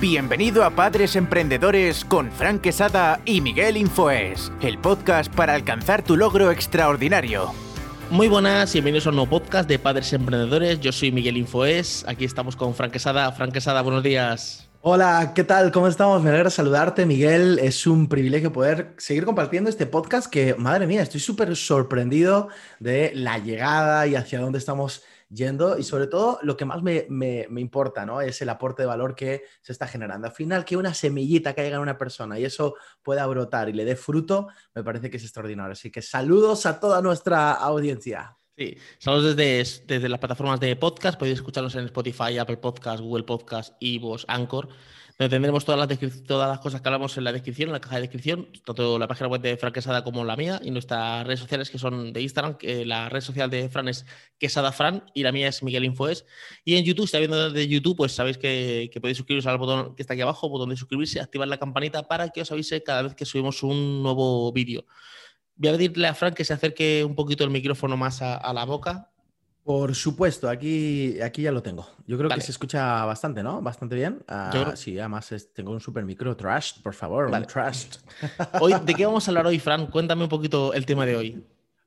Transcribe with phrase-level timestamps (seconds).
[0.00, 6.16] Bienvenido a Padres Emprendedores con Fran Quesada y Miguel Infoes, el podcast para alcanzar tu
[6.16, 7.52] logro extraordinario.
[8.10, 10.80] Muy buenas y bienvenidos a un nuevo podcast de Padres Emprendedores.
[10.80, 13.30] Yo soy Miguel Infoes, aquí estamos con Fran Quesada.
[13.32, 14.66] Fran Quesada, buenos días.
[14.80, 15.70] Hola, ¿qué tal?
[15.70, 16.22] ¿Cómo estamos?
[16.22, 17.58] Me alegra saludarte, Miguel.
[17.60, 22.48] Es un privilegio poder seguir compartiendo este podcast que, madre mía, estoy súper sorprendido
[22.80, 25.02] de la llegada y hacia dónde estamos
[25.32, 27.06] yendo y sobre todo lo que más me,
[27.56, 28.20] importa, ¿no?
[28.20, 30.26] Es el aporte de valor que se está generando.
[30.26, 33.84] Al final, que una semillita caiga en una persona y eso pueda brotar y le
[33.84, 35.72] dé fruto, me parece que es extraordinario.
[35.72, 38.36] Así que saludos a toda nuestra audiencia.
[38.56, 43.24] Sí, saludos desde, desde las plataformas de podcast, podéis escucharnos en Spotify, Apple Podcast, Google
[43.24, 44.68] Podcast, Ivos, Anchor
[45.16, 48.02] tendremos todas las, todas las cosas que hablamos en la descripción, en la caja de
[48.02, 51.70] descripción, tanto la página web de Fran Quesada como la mía y nuestras redes sociales
[51.70, 52.56] que son de Instagram.
[52.56, 54.06] Que la red social de Fran es
[54.38, 56.24] Quesada Fran y la mía es Miguel Infoes.
[56.64, 59.94] Y en YouTube, si estáis viendo desde YouTube, pues sabéis que, podéis suscribiros al botón
[59.94, 63.02] que está aquí abajo, botón de suscribirse, activar la campanita para que os avise cada
[63.02, 64.84] vez que subimos un nuevo vídeo.
[65.54, 68.64] Voy a pedirle a Fran que se acerque un poquito el micrófono más a la
[68.64, 69.11] boca
[69.64, 71.88] por supuesto, aquí, aquí ya lo tengo.
[72.06, 73.62] Yo creo que se escucha bastante, ¿no?
[73.62, 74.22] Bastante bien.
[74.26, 76.36] Ah, sí, además tengo un super micro.
[76.36, 77.96] Trust, por favor, trust.
[78.60, 79.86] Hoy, ¿De qué vamos a hablar hoy, Fran?
[79.86, 81.44] Cuéntame un poquito el tema de hoy.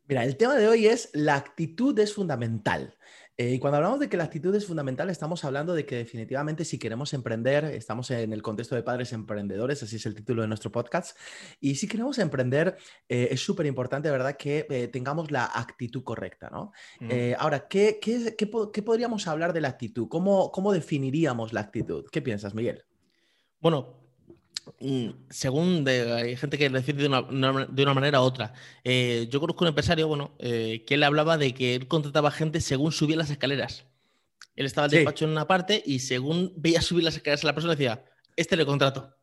[0.08, 2.96] Mira, el tema de hoy es la actitud es fundamental.
[3.38, 6.64] Eh, y cuando hablamos de que la actitud es fundamental, estamos hablando de que definitivamente
[6.64, 10.48] si queremos emprender, estamos en el contexto de padres emprendedores, así es el título de
[10.48, 11.18] nuestro podcast,
[11.60, 12.78] y si queremos emprender,
[13.10, 16.72] eh, es súper importante, ¿verdad?, que eh, tengamos la actitud correcta, ¿no?
[17.02, 17.10] Mm.
[17.38, 20.08] ahora, ¿qué, qué, qué, qué, podríamos hablar de la actitud?
[20.08, 22.06] ¿Cómo, ¿Cómo definiríamos la actitud?
[22.12, 22.86] ¿Qué piensas, Miguel?
[23.60, 24.05] Bueno,
[25.30, 28.54] Según hay gente que decide de una, de una manera u otra.
[28.84, 32.62] Eh, yo conozco un empresario, bueno, eh, que él hablaba de que él contrataba gente
[32.62, 33.86] según subía las escaleras.
[34.56, 37.54] Él estaba al despacho en una parte y según veía subir las escaleras a la
[37.54, 38.06] persona decía,
[38.36, 39.15] este le contrato.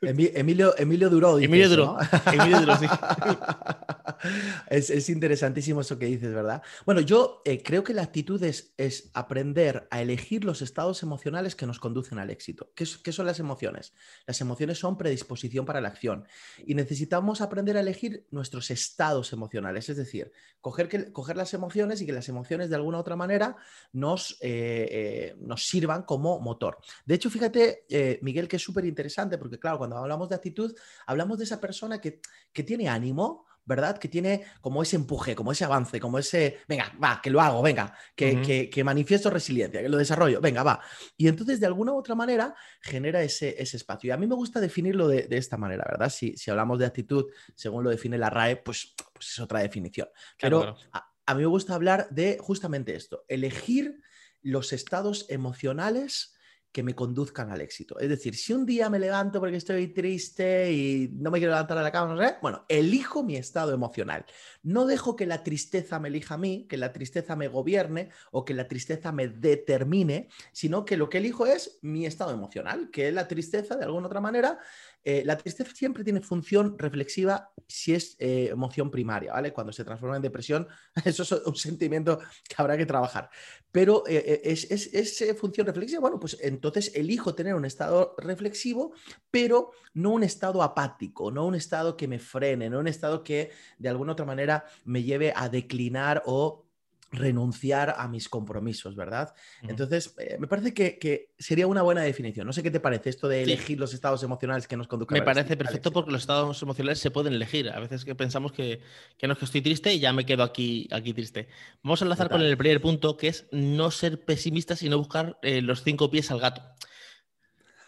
[0.00, 1.38] Emilio, Emilio Duró.
[1.38, 1.96] Emilio Duró.
[2.32, 2.86] Emilio Duró, sí.
[4.70, 6.62] es, interesantísimo eso que dices, ¿verdad?
[6.84, 8.74] Bueno, yo eh, creo que la actitud es,
[9.14, 12.72] aprender a elegir los estados emocionales que nos conducen al éxito.
[12.74, 13.92] ¿Qué, son las emociones?
[14.26, 16.26] Las emociones son predisposición para la acción
[16.64, 22.00] y necesitamos aprender a elegir nuestros estados emocionales, es decir, coger, que, coger las emociones
[22.00, 23.56] y que las emociones de alguna u otra manera
[23.92, 26.78] nos, eh, eh, nos sirvan como motor.
[27.04, 27.86] De hecho, fíjate,
[28.22, 30.74] Miguel, que es súper interesante porque, claro, cuando hablamos de actitud,
[31.06, 32.20] hablamos de esa persona que,
[32.52, 33.98] que tiene ánimo, ¿verdad?
[33.98, 37.60] Que tiene como ese empuje, como ese avance, como ese, venga, va, que lo hago,
[37.60, 40.80] venga, que, que, manifiesto resiliencia, que lo desarrollo, venga, va.
[41.18, 44.08] Y entonces, de alguna u otra manera, genera ese, ese espacio.
[44.08, 46.08] Y a mí me gusta definirlo de, de esta manera, ¿verdad?
[46.08, 50.08] Si, si, hablamos de actitud, según lo define la RAE, pues, pues es otra definición.
[50.40, 54.00] Pero A, a mí me gusta hablar de justamente esto, elegir
[54.40, 56.37] los estados emocionales
[56.72, 57.98] que me conduzcan al éxito.
[57.98, 61.78] Es decir, si un día me levanto porque estoy triste y no me quiero levantar
[61.78, 64.26] de la cama, bueno, elijo mi estado emocional.
[64.62, 68.44] No dejo que la tristeza me elija a mí, que la tristeza me gobierne o
[68.44, 73.10] que la tristeza me determine, sino que lo que elijo es mi estado emocional, que
[73.12, 74.58] la tristeza, de alguna otra manera,
[75.04, 79.52] eh, la tristeza siempre tiene función reflexiva si es eh, emoción primaria, ¿vale?
[79.52, 80.68] Cuando se transforma en depresión,
[81.04, 83.30] eso es un sentimiento que habrá que trabajar.
[83.70, 88.92] Pero eh, es, es, función reflexiva, bueno, pues entonces elijo tener un estado reflexivo,
[89.30, 93.50] pero no un estado apático, no un estado que me frene, no un estado que
[93.78, 96.67] de alguna otra manera me lleve a declinar o
[97.10, 99.34] renunciar a mis compromisos, ¿verdad?
[99.62, 102.46] Entonces, eh, me parece que, sería una buena definición.
[102.46, 105.18] No sé qué te parece esto de elegir los estados emocionales que nos conduzcan.
[105.18, 107.70] Me parece perfecto porque los estados emocionales se pueden elegir.
[107.70, 108.80] A veces que pensamos que,
[109.22, 111.48] no es que estoy triste y ya me quedo aquí, aquí triste.
[111.82, 115.62] Vamos a enlazar con el primer punto, que es no ser pesimista, sino buscar eh,
[115.62, 116.62] los cinco pies al gato.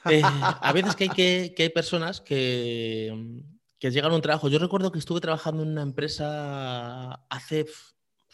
[0.07, 3.43] Eh, a veces que hay, que, que hay personas que,
[3.79, 4.49] que llegan a un trabajo.
[4.49, 7.67] Yo recuerdo que estuve trabajando en una empresa hace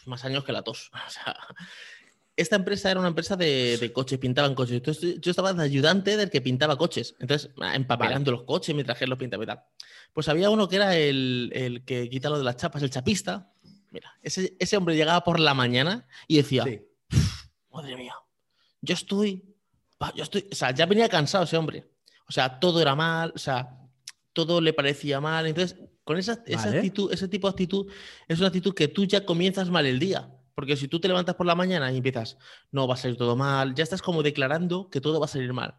[0.07, 0.91] más años que la tos.
[2.37, 4.75] esta empresa era una empresa de, coches, pintaban coches.
[4.75, 7.15] Entonces yo estaba de ayudante del que pintaba coches.
[7.19, 9.63] Entonces, ah, empapelando los coches mientras él los pintaba y tal.
[10.13, 13.51] Pues había uno que era el, que quita lo de las chapas, el chapista.
[13.89, 16.63] Mira, ese, hombre llegaba por la mañana y decía,
[17.71, 18.13] madre mía,
[18.81, 19.43] yo estoy,
[20.15, 21.89] yo estoy, o sea, ya venía cansado ese hombre.
[22.29, 23.79] O sea, todo era mal, o sea,
[24.33, 25.47] todo le parecía mal.
[25.47, 27.91] Entonces, con esa, actitud, ese tipo de actitud,
[28.29, 30.31] es una actitud que tú ya comienzas mal el día.
[30.55, 32.37] Porque si tú te levantas por la mañana y empiezas,
[32.71, 35.53] no, va a salir todo mal, ya estás como declarando que todo va a salir
[35.53, 35.75] mal.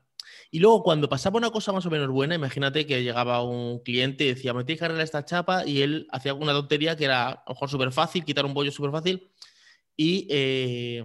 [0.50, 4.24] Y luego cuando pasaba una cosa más o menos buena, imagínate que llegaba un cliente
[4.24, 7.28] y decía, me tienes que arreglar esta chapa y él hacía alguna tontería que era
[7.28, 9.30] a lo mejor súper fácil, quitar un bollo súper fácil
[9.96, 11.04] y eh,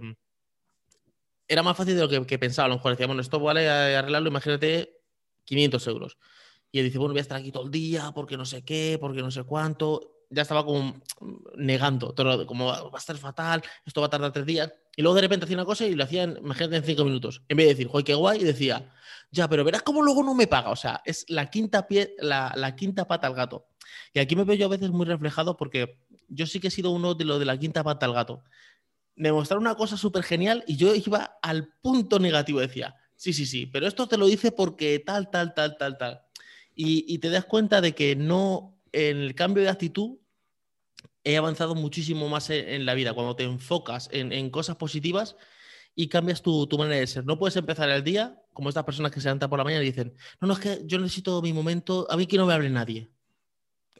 [1.48, 2.66] era más fácil de lo que, pensaba.
[2.66, 5.00] A lo mejor decía, bueno, esto vale arreglarlo, imagínate
[5.46, 6.18] 500 euros.
[6.74, 8.98] Y él dice, bueno, voy a estar aquí todo el día porque no sé qué,
[9.00, 10.24] porque no sé cuánto.
[10.28, 11.00] Ya estaba como
[11.56, 14.72] negando, todo, como va a estar fatal, esto va a tardar tres días.
[14.96, 17.42] Y luego de repente hacía una cosa y lo hacía, imagínate, en cinco minutos.
[17.48, 18.92] En vez de decir, joder, qué guay, y decía,
[19.30, 20.70] ya, pero verás cómo luego no me paga.
[20.70, 23.68] O sea, es la quinta, pie, la, la quinta pata al gato.
[24.12, 26.90] Y aquí me veo yo a veces muy reflejado porque yo sí que he sido
[26.90, 28.42] uno de lo de la quinta pata al gato.
[29.14, 32.58] Me mostraron una cosa súper genial y yo iba al punto negativo.
[32.58, 36.23] Decía, sí, sí, sí, pero esto te lo dice porque tal, tal, tal, tal, tal.
[36.74, 40.18] Y, y te das cuenta de que no, en el cambio de actitud,
[41.24, 43.14] he avanzado muchísimo más en, en la vida.
[43.14, 45.36] Cuando te enfocas en, en cosas positivas
[45.94, 47.24] y cambias tu, tu, manera de ser.
[47.24, 49.86] No puedes empezar el día como estas personas que se levantan por la mañana y
[49.86, 52.70] dicen, no, no, es que yo necesito mi momento, a mí que no me hable
[52.70, 53.10] nadie.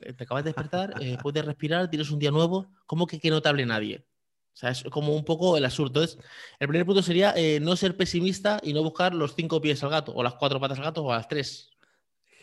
[0.00, 3.30] Eh, te acabas de despertar, eh, puedes respirar, tienes un día nuevo, ¿cómo que, que
[3.30, 4.06] no te hable nadie?
[4.52, 6.00] O sea, es como un poco el absurdo.
[6.00, 6.18] Entonces,
[6.60, 9.90] el primer punto sería eh, no ser pesimista y no buscar los cinco pies al
[9.90, 11.70] gato, o las cuatro patas al gato, o a las tres.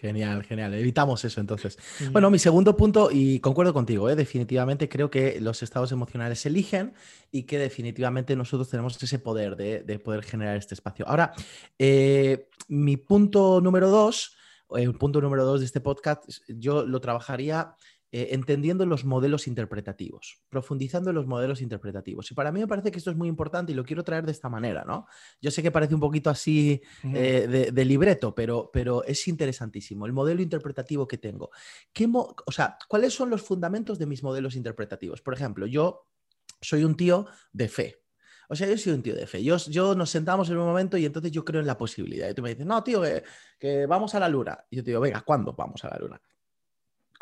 [0.01, 0.73] Genial, genial.
[0.73, 1.77] Evitamos eso entonces.
[2.11, 4.15] Bueno, mi segundo punto, y concuerdo contigo, ¿eh?
[4.15, 6.95] definitivamente creo que los estados emocionales se eligen
[7.31, 11.07] y que definitivamente nosotros tenemos ese poder de, de poder generar este espacio.
[11.07, 11.33] Ahora,
[11.77, 14.35] eh, mi punto número dos,
[14.71, 17.75] el punto número dos de este podcast, yo lo trabajaría
[18.13, 22.29] eh, entendiendo los modelos interpretativos, profundizando en los modelos interpretativos.
[22.29, 24.33] Y para mí me parece que esto es muy importante y lo quiero traer de
[24.33, 25.07] esta manera, ¿no?
[25.41, 30.05] Yo sé que parece un poquito así eh, de, de, libreto, pero, pero es interesantísimo.
[30.05, 31.51] El modelo interpretativo que tengo.
[31.93, 35.21] ¿Qué o sea, ¿cuáles son los fundamentos de mis modelos interpretativos?
[35.21, 36.07] Por ejemplo, yo
[36.59, 38.03] soy un tío de fe.
[38.49, 39.41] O sea, yo soy un tío de fe.
[39.41, 42.29] Yo, yo, nos sentamos en un momento y entonces yo creo en la posibilidad.
[42.29, 43.23] Y tú me dices, no, tío, que,
[43.57, 44.65] que vamos a la luna.
[44.69, 46.21] Y yo te digo, venga, ¿cuándo vamos a la luna?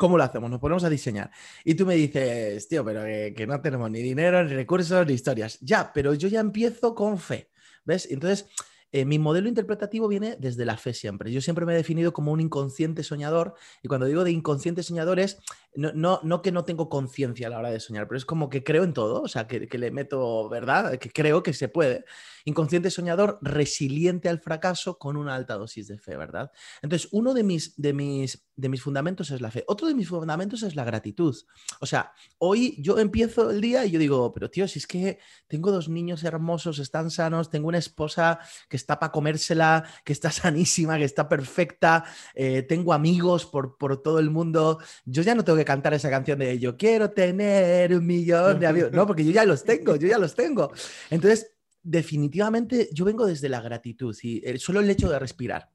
[0.00, 0.50] ¿Cómo lo hacemos?
[0.50, 1.30] Nos ponemos a diseñar.
[1.62, 5.12] Y tú me dices, tío, pero que, que, no tenemos ni dinero, ni recursos, ni
[5.12, 5.58] historias.
[5.60, 7.50] Ya, pero yo ya empiezo con fe.
[7.84, 8.08] ¿Ves?
[8.10, 8.46] Entonces,
[8.92, 11.30] eh, mi modelo interpretativo viene desde la fe siempre.
[11.30, 13.54] Yo siempre me he definido como un inconsciente soñador.
[13.82, 15.38] Y cuando digo de inconsciente soñador es
[15.76, 18.48] no, no, no que no tengo conciencia a la hora de soñar, pero es como
[18.48, 19.22] que creo en todo.
[19.22, 22.04] O sea, que, que le meto verdad, que creo que se puede.
[22.44, 26.50] Inconsciente soñador, resiliente al fracaso con una alta dosis de fe, ¿verdad?
[26.82, 29.64] Entonces, uno de mis, de mis, de mis fundamentos es la fe.
[29.66, 31.34] Otro de mis fundamentos es la gratitud.
[31.80, 35.18] O sea, hoy yo empiezo el día y yo digo, pero tío, si es que
[35.48, 40.30] tengo dos niños hermosos, están sanos, tengo una esposa que está para comérsela, que está
[40.30, 42.04] sanísima, que está perfecta,
[42.34, 44.78] eh, tengo amigos por, por todo el mundo.
[45.06, 48.66] Yo ya no tengo que cantar esa canción de yo quiero tener un millón de
[48.66, 50.70] amigos, no, porque yo ya los tengo, yo ya los tengo.
[51.08, 51.52] Entonces,
[51.82, 55.70] definitivamente yo vengo desde la gratitud y solo el hecho de respirar.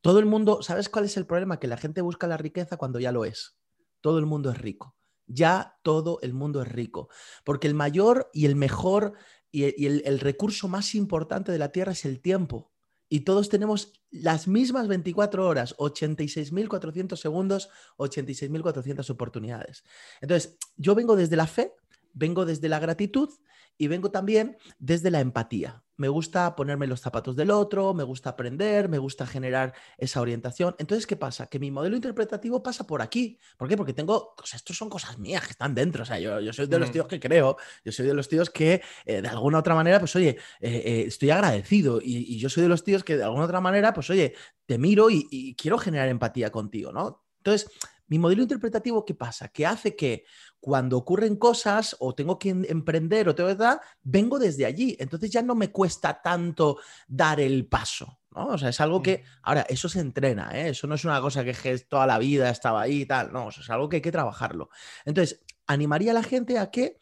[0.00, 1.58] Todo el mundo, ¿sabes cuál es el problema?
[1.58, 3.58] Que la gente busca la riqueza cuando ya lo es.
[4.00, 4.96] Todo el mundo es rico.
[5.26, 7.08] Ya todo el mundo es rico.
[7.44, 9.14] Porque el mayor y el mejor
[9.50, 12.72] y el, recurso más importante de la Tierra es el tiempo.
[13.08, 19.84] Y todos tenemos las mismas 24 horas, 86.400 segundos, 86.400 oportunidades.
[20.20, 21.74] Entonces, yo vengo desde la fe,
[22.12, 23.30] vengo desde la gratitud
[23.78, 25.82] y vengo también desde la empatía.
[25.98, 30.76] Me gusta ponerme los zapatos del otro, me gusta aprender, me gusta generar esa orientación.
[30.78, 31.48] Entonces, ¿qué pasa?
[31.48, 33.36] Que mi modelo interpretativo pasa por aquí.
[33.56, 33.76] ¿Por qué?
[33.76, 36.04] Porque tengo, estos son cosas mías que están dentro.
[36.04, 38.48] O sea, yo, yo soy de los tíos que creo, yo soy de los tíos
[38.48, 42.48] que eh, de alguna otra manera, pues oye, eh, eh, estoy agradecido y, y, yo
[42.48, 44.34] soy de los tíos que de alguna otra manera, pues oye,
[44.66, 47.24] te miro y, y quiero generar empatía contigo, ¿no?
[47.38, 47.72] Entonces,
[48.08, 49.48] mi modelo interpretativo, ¿qué pasa?
[49.48, 50.24] Que hace que
[50.60, 54.96] cuando ocurren cosas o tengo que emprender o tengo que dar, vengo desde allí.
[54.98, 58.20] Entonces ya no me cuesta tanto dar el paso.
[58.34, 58.48] ¿no?
[58.48, 60.70] O sea, es algo que, ahora, eso se entrena, ¿eh?
[60.70, 61.54] eso no es una cosa que
[61.88, 64.70] toda la vida estaba ahí y tal, no, eso es algo que hay que trabajarlo.
[65.04, 66.98] Entonces, animaría a la gente a que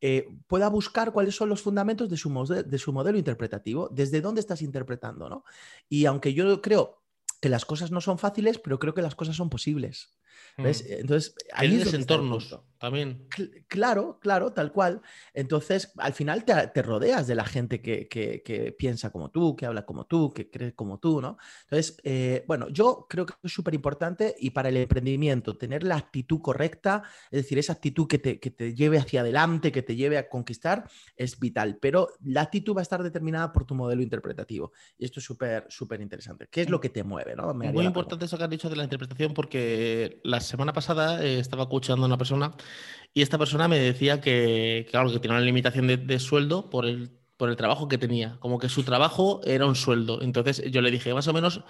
[0.00, 2.30] eh, pueda buscar cuáles son los fundamentos de su,
[2.66, 5.44] de su modelo interpretativo, desde dónde estás interpretando, ¿no?
[5.88, 7.02] Y aunque yo creo
[7.40, 10.14] que las cosas no son fáciles, pero creo que las cosas son posibles.
[10.58, 10.84] ¿Ves?
[10.88, 10.92] Mm.
[11.00, 13.26] Entonces, ahí es entornos también.
[13.68, 15.02] Claro, claro, tal cual.
[15.34, 19.54] Entonces, al final te, te rodeas de la gente que, que, que, piensa como tú,
[19.54, 21.36] que habla como tú, que cree como tú, ¿no?
[21.64, 25.96] Entonces, eh, bueno, yo creo que es súper importante y para el emprendimiento, tener la
[25.96, 29.94] actitud correcta, es decir, esa actitud que te, que te lleve hacia adelante, que te
[29.94, 31.76] lleve a conquistar, es vital.
[31.82, 34.72] Pero la actitud va a estar determinada por tu modelo interpretativo.
[34.96, 36.48] Y esto es súper, súper interesante.
[36.50, 37.36] ¿Qué es lo que te mueve?
[37.36, 37.52] ¿no?
[37.52, 41.38] Me Muy importante eso que has dicho de la interpretación porque la semana pasada eh,
[41.38, 42.54] estaba escuchando a una persona
[43.12, 47.10] y esta persona me decía que, claro, que tenía una limitación de, sueldo por el,
[47.36, 50.22] por el trabajo que tenía, como que su trabajo era un sueldo.
[50.22, 51.62] Entonces yo le dije, más o menos,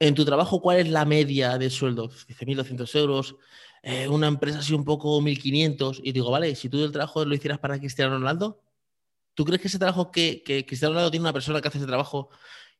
[0.00, 2.08] en tu trabajo, ¿cuál es la media de sueldo?
[2.28, 3.36] Dice 1.200 euros,
[3.82, 6.00] eh, una empresa así un poco 1.500.
[6.02, 8.60] Y digo, vale, si tú el trabajo lo hicieras para Cristiano Ronaldo,
[9.34, 12.30] ¿tú crees que ese trabajo que Cristiano Ronaldo tiene una persona que hace ese trabajo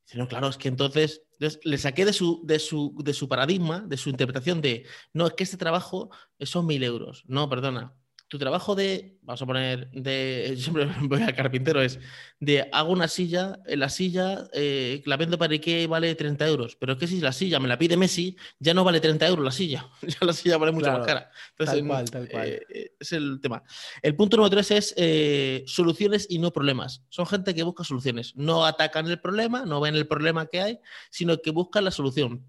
[0.04, 3.80] Dice, no, claro, es que entonces, le saqué de su, de, su, de su paradigma,
[3.80, 7.24] de su interpretación de, no, es que este trabajo son mil euros.
[7.26, 7.96] No, perdona,
[8.32, 12.00] tu trabajo de, vamos a poner, de, yo siempre voy al carpintero, es
[12.40, 16.74] de hago una silla, la silla eh, la vendo para Ikea y vale 30 euros,
[16.76, 19.44] pero es que si la silla me la pide Messi, ya no vale 30 euros
[19.44, 21.30] la silla, ya la silla vale mucho más cara.
[21.58, 22.48] tal cual, tal cual.
[22.48, 23.62] Eh, eh, es el tema.
[24.00, 27.04] El punto número tres es soluciones y no problemas.
[27.10, 30.78] Son gente que busca soluciones, no atacan el problema, no ven el problema que hay,
[31.10, 32.46] sino que buscan la solución.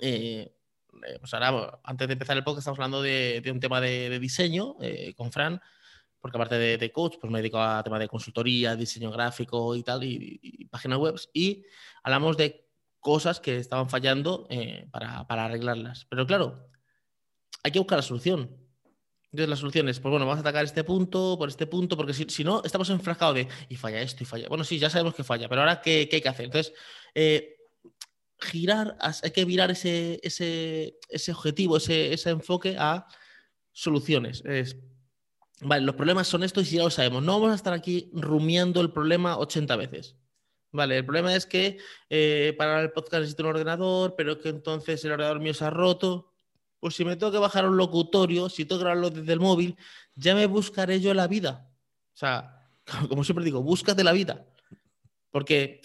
[0.00, 0.50] Eh,
[1.20, 5.14] pues ahora, antes de empezar el podcast, estamos hablando de, un tema de, diseño eh,
[5.16, 5.60] con Fran,
[6.20, 10.02] porque aparte de, coach, pues me dedico a tema de consultoría, diseño gráfico y tal,
[10.04, 11.64] y, páginas web, y
[12.02, 12.66] hablamos de
[12.98, 16.06] cosas que estaban fallando eh, para, arreglarlas.
[16.08, 16.70] Pero claro,
[17.62, 18.56] hay que buscar la solución.
[19.24, 22.14] Entonces la solución es, pues bueno, vamos a atacar este punto, por este punto, porque
[22.14, 24.48] si, no, estamos enfrascados de, y falla esto, y falla.
[24.48, 26.46] Bueno, sí, ya sabemos que falla, pero ahora, ¿qué, qué hay que hacer?
[26.46, 26.72] Entonces,
[28.44, 33.06] girar, hay que virar ese, ese, objetivo, ese, enfoque a
[33.72, 34.42] soluciones.
[35.60, 37.22] vale, los problemas son estos y ya lo sabemos.
[37.22, 40.16] No vamos a estar aquí rumiando el problema 80 veces.
[40.72, 41.78] Vale, el problema es que
[42.10, 45.70] eh, para el podcast necesito un ordenador, pero que entonces el ordenador mío se ha
[45.70, 46.32] roto.
[46.80, 49.76] Pues si me tengo que bajar un locutorio, si tengo que grabarlo desde el móvil,
[50.16, 51.70] ya me buscaré yo la vida.
[52.12, 52.68] O sea,
[53.08, 54.46] como siempre digo, búscate la vida.
[55.30, 55.80] Porque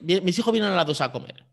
[0.00, 1.46] mis hijos vienen a las dos a comer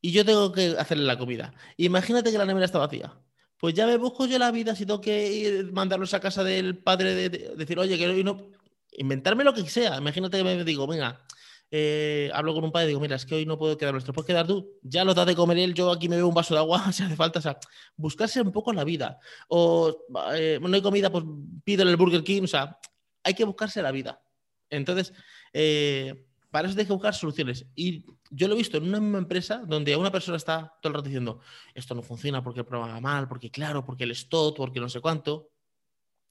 [0.00, 1.54] y yo tengo que hacerle la comida.
[1.78, 3.18] Imagínate que la nevera está vacía.
[3.58, 6.76] Pues ya me busco yo la vida si tengo que ir, mandarlos a casa del
[6.76, 8.50] padre, de, decir, oye, que no.
[8.92, 9.96] Inventarme lo que sea.
[9.96, 11.24] Imagínate que me digo, venga,
[11.70, 14.12] eh, hablo con un padre y digo, mira, es que hoy no puedo quedar nuestro,
[14.12, 16.54] puedes quedar tú, ya lo das de comer él, yo aquí me bebo un vaso
[16.54, 17.58] de agua si hace falta, o sea,
[17.96, 19.18] buscarse un poco la vida.
[19.48, 21.24] O eh, no hay comida, pues
[21.64, 22.78] pídele el Burger King, o sea,
[23.22, 24.22] hay que buscarse la vida.
[24.70, 25.12] Entonces,
[25.52, 27.66] eh, para eso hay que buscar soluciones.
[27.74, 30.94] Y yo lo he visto en una misma empresa donde una persona está todo el
[30.94, 31.40] rato diciendo,
[31.74, 34.88] esto no funciona porque el programa va mal, porque claro, porque el STOT, porque no
[34.88, 35.50] sé cuánto.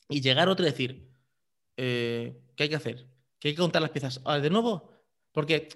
[0.08, 1.10] Y llegar otro y decir,
[1.75, 3.06] eh, ¿qué hay que hacer?
[3.38, 4.22] ¿Que hay que contar las piezas?
[4.24, 4.94] Ah, de nuevo,
[5.34, 5.68] porque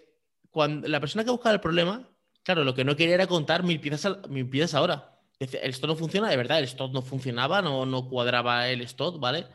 [0.50, 2.10] cuando la persona que buscaba el problema,
[2.42, 5.20] claro, lo que no quería era contar mil piezas, mil piezas ahora.
[5.40, 9.46] Esto no funciona, de verdad, el STOT no funcionaba, no, no cuadraba el STOT, ¿vale?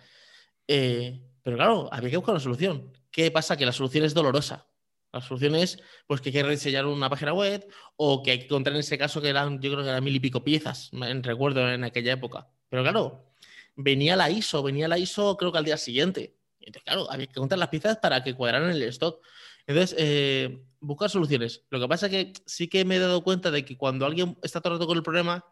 [0.69, 2.93] Eh, pero claro, había que buscar una solución.
[3.11, 3.57] ¿Qué pasa?
[3.57, 4.67] Que la solución es dolorosa.
[5.13, 7.67] La solución es pues, que hay que una página web
[7.97, 10.17] o que hay que contar en ese caso que eran, yo creo que eran mil
[10.17, 12.49] y pico piezas, en recuerdo en aquella época.
[12.69, 13.35] Pero claro,
[13.77, 16.37] venía la ISO, venía la ISO creo que al día siguiente.
[16.61, 19.23] Entonces, claro, había que contar las piezas para que cuadraran el stock.
[19.67, 21.65] Entonces, eh, buscar soluciones.
[21.71, 24.39] Lo que pasa es que sí que me he dado cuenta de que cuando alguien
[24.43, 25.45] está todo con el problema,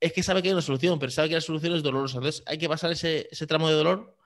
[0.00, 2.18] es que sabe que hay una solución, pero sabe que la solución es dolorosa.
[2.18, 4.16] Entonces, hay que pasar ese, tramo de dolor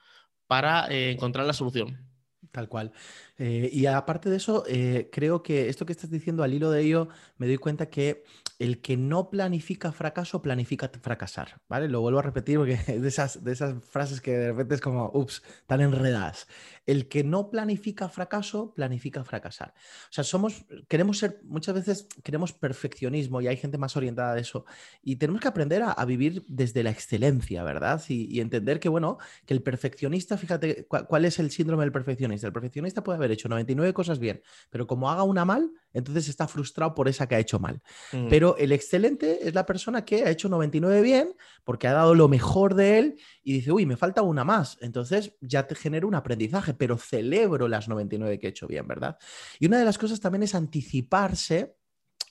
[0.47, 2.07] para eh, encontrar la solución.
[2.51, 2.93] Tal cual.
[3.43, 6.83] Eh, y aparte de eso, eh, creo que esto que estás diciendo al hilo de
[6.83, 8.23] ello, me doy cuenta que
[8.59, 11.89] el que no planifica fracaso, planifica fracasar, ¿vale?
[11.89, 14.83] Lo vuelvo a repetir porque es de esas, de esas frases que de repente es
[14.83, 16.47] como, ups, tan enredadas.
[16.85, 19.73] El que no planifica fracaso, planifica fracasar.
[20.11, 24.39] O sea, somos, queremos ser, muchas veces queremos perfeccionismo y hay gente más orientada a
[24.39, 24.67] eso.
[25.03, 28.03] Y tenemos que aprender a, vivir desde la excelencia, ¿verdad?
[28.09, 29.17] Y, entender que, bueno,
[29.47, 32.47] que el perfeccionista, fíjate, ¿cuál es el síndrome del perfeccionista?
[32.47, 36.47] El perfeccionista puede haber hecho 99 cosas bien, pero como haga una mal, entonces está
[36.47, 37.83] frustrado por esa que ha hecho mal.
[38.13, 38.29] Mm.
[38.29, 42.29] Pero el excelente es la persona que ha hecho 99 bien porque ha dado lo
[42.29, 44.79] mejor de él y dice, uy, me falta una más.
[44.81, 49.19] Entonces ya te genera un aprendizaje, pero celebro las 99 que he hecho bien, ¿verdad?
[49.59, 51.77] Y una de las cosas también es anticiparse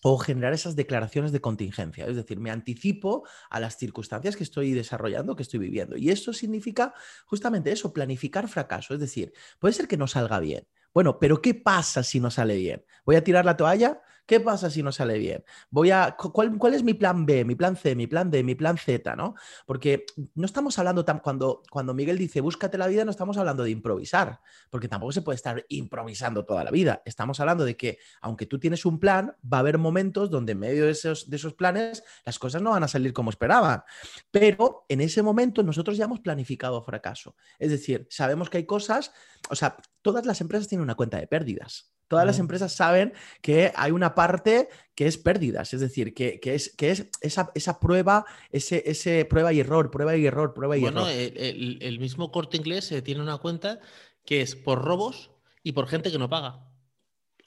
[0.02, 2.06] o generar esas declaraciones de contingencia.
[2.08, 5.98] Es decir, me anticipo a las circunstancias que estoy desarrollando, que estoy viviendo.
[5.98, 6.94] Y esto significa
[7.26, 8.94] justamente eso, planificar fracaso.
[8.94, 12.56] Es decir, puede ser que no salga bien, bueno, pero ¿qué pasa si no sale
[12.58, 12.84] bien?
[13.06, 14.02] ¿Voy a tirar la toalla?
[14.30, 15.44] ¿Qué pasa si no sale bien?
[15.72, 18.78] Voy a, ¿cuál, es mi plan B, mi plan C, mi plan D, mi plan
[18.78, 19.16] Z?
[19.16, 19.34] ¿no?
[19.66, 20.06] Porque
[20.36, 23.72] no estamos hablando tan, cuando, cuando Miguel dice búscate la vida, no estamos hablando de
[23.72, 27.02] improvisar, porque tampoco se puede estar improvisando toda la vida.
[27.06, 30.60] Estamos hablando de que aunque tú tienes un plan, va a haber momentos donde en
[30.60, 33.82] medio de esos, de esos planes las cosas no van a salir como esperaban.
[34.30, 37.36] Pero en ese momento nosotros ya hemos planificado fracaso.
[37.58, 39.12] Es decir, sabemos que hay cosas,
[39.50, 41.92] o sea, todas las empresas tienen una cuenta de pérdidas.
[42.10, 46.76] Todas las empresas saben que hay una parte que es pérdidas, es decir, que, es,
[46.76, 50.84] que es esa, esa, prueba, ese, ese prueba y error, prueba y error, prueba y
[50.84, 51.04] error.
[51.04, 53.80] Bueno, el, mismo corte inglés eh, tiene una cuenta
[54.26, 55.30] que es por robos
[55.62, 56.66] y por gente que no paga.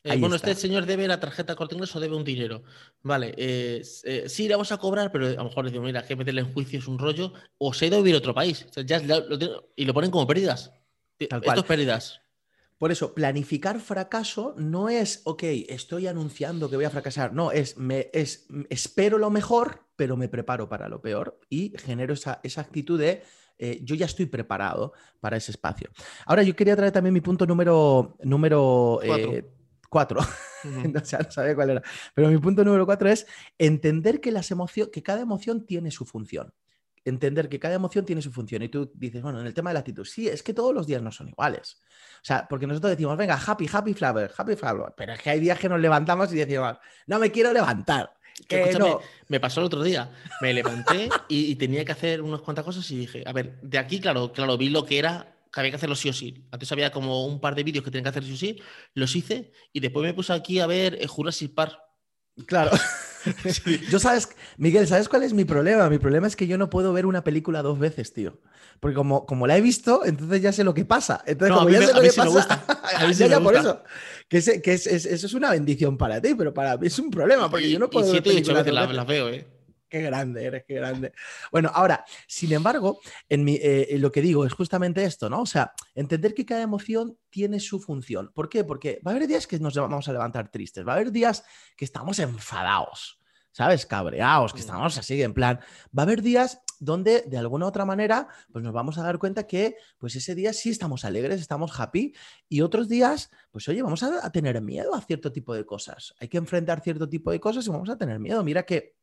[0.04, 2.62] Eh, bueno, este señor debe la tarjeta corte inglés o debe un dinero.
[3.02, 3.82] Vale, eh,
[4.28, 6.78] sí, le vamos a cobrar, pero a lo mejor decimos, mira, que meterle en juicio
[6.78, 8.64] es un rollo, o se ha ido a vivir a otro país.
[9.74, 10.72] y lo ponen como pérdidas.
[11.18, 12.21] Esto es pérdidas.
[12.82, 17.32] Por eso, planificar fracaso no es, ok, estoy anunciando que voy a fracasar.
[17.32, 22.12] No, es, me, es espero lo mejor, pero me preparo para lo peor y genero
[22.12, 23.22] esa, actitud de
[23.56, 25.90] eh, yo ya estoy preparado para ese espacio.
[26.26, 28.98] Ahora, yo quería traer también mi punto número, número
[29.88, 30.18] cuatro.
[30.64, 31.82] Eh, no, sabía cuál era.
[32.14, 33.26] Pero mi punto número cuatro es
[33.58, 34.52] entender que, las
[34.92, 36.52] que cada emoción tiene su función
[37.04, 38.62] entender que cada emoción tiene su función.
[38.62, 40.86] Y tú dices, bueno, en el tema de la actitud, sí, es que todos los
[40.86, 41.82] días no son iguales.
[42.16, 44.92] O sea, porque nosotros decimos, venga, happy, happy flower, happy flower.
[44.96, 48.12] Pero es que hay días que nos levantamos y decimos, no me quiero levantar.
[48.48, 49.00] Que no.
[49.28, 50.10] Me pasó el otro día.
[50.40, 54.00] Me levanté y, tenía que hacer unas cuantas cosas y dije, a ver, de aquí,
[54.00, 56.46] claro, claro, vi lo que era que había que hacerlo sí o sí.
[56.50, 58.62] Antes había como un par de vídeos que tenía que hacer sí o sí,
[58.94, 61.78] los hice y después me puse aquí a ver eh, Jurassic Park.
[62.46, 62.70] Claro.
[63.90, 65.88] Yo sabes, Miguel, ¿sabes cuál es mi problema?
[65.88, 68.38] Mi problema es que yo no puedo ver una película dos veces, tío.
[68.80, 71.22] Porque como, como la he visto, entonces ya sé lo que pasa.
[71.26, 72.64] Entonces, como ya sé lo que pasa,
[73.12, 73.82] ya, por eso.
[74.28, 77.50] Que, que es, eso es una bendición para ti, pero para mí es un problema,
[77.50, 79.46] porque yo no puedo y siete ocho veces la, veo, ¿eh?
[79.92, 81.12] Qué grande eres, qué grande.
[81.50, 85.42] Bueno, ahora, sin embargo, en, mi, eh, lo que digo es justamente esto, ¿no?
[85.42, 88.32] O sea, entender que cada emoción tiene su función.
[88.32, 88.64] ¿Por qué?
[88.64, 91.44] Porque va a haber días que nos vamos a levantar tristes, va a haber días
[91.76, 93.20] que estamos enfadados,
[93.50, 93.84] ¿sabes?
[93.84, 94.62] Cabreados, que mm.
[94.62, 95.60] estamos así, en plan,
[95.94, 99.18] va a haber días donde de alguna u otra manera pues nos vamos a dar
[99.18, 102.14] cuenta que pues ese día sí estamos alegres, estamos happy
[102.48, 106.14] y otros días pues oye, vamos a, a tener miedo a cierto tipo de cosas.
[106.18, 108.42] Hay que enfrentar cierto tipo de cosas y vamos a tener miedo.
[108.42, 109.01] Mira que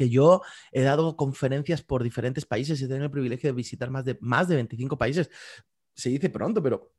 [0.00, 0.40] que yo
[0.72, 4.16] he dado conferencias por diferentes países y he tenido el privilegio de visitar más de,
[4.22, 5.28] más de 25 países.
[5.92, 6.94] Se dice pronto, pero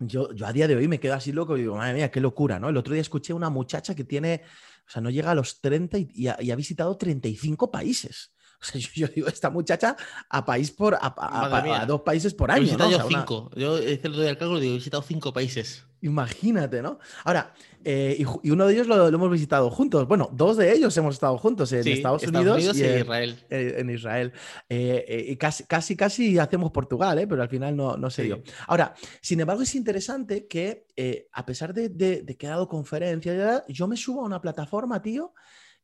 [0.00, 2.20] yo, yo a día de hoy me quedo así loco y digo, madre mía, qué
[2.20, 2.68] locura, ¿no?
[2.68, 4.42] El otro día escuché a una muchacha que tiene,
[4.88, 8.34] o sea, no llega a los 30 y, ha, visitado 35 países.
[8.62, 9.96] O sea, yo, digo, esta muchacha
[10.28, 12.62] a país por a, dos países por año.
[12.62, 13.50] He visitado yo cinco.
[13.56, 15.84] Yo hice el otro día el cálculo y digo, he visitado cinco países.
[16.02, 16.98] Imagínate, ¿no?
[17.22, 17.54] Ahora,
[17.84, 20.08] eh, y, uno de ellos lo, hemos visitado juntos.
[20.08, 23.38] Bueno, dos de ellos hemos estado juntos en Estados, Unidos, y en Israel.
[23.48, 24.32] En, Israel.
[24.68, 28.42] Eh, eh, y casi, casi, casi hacemos Portugal, pero al final no, no se dio.
[28.66, 30.86] Ahora, sin embargo, es interesante que
[31.32, 35.34] a pesar de, de, que he dado conferencias, yo me subo a una plataforma, tío,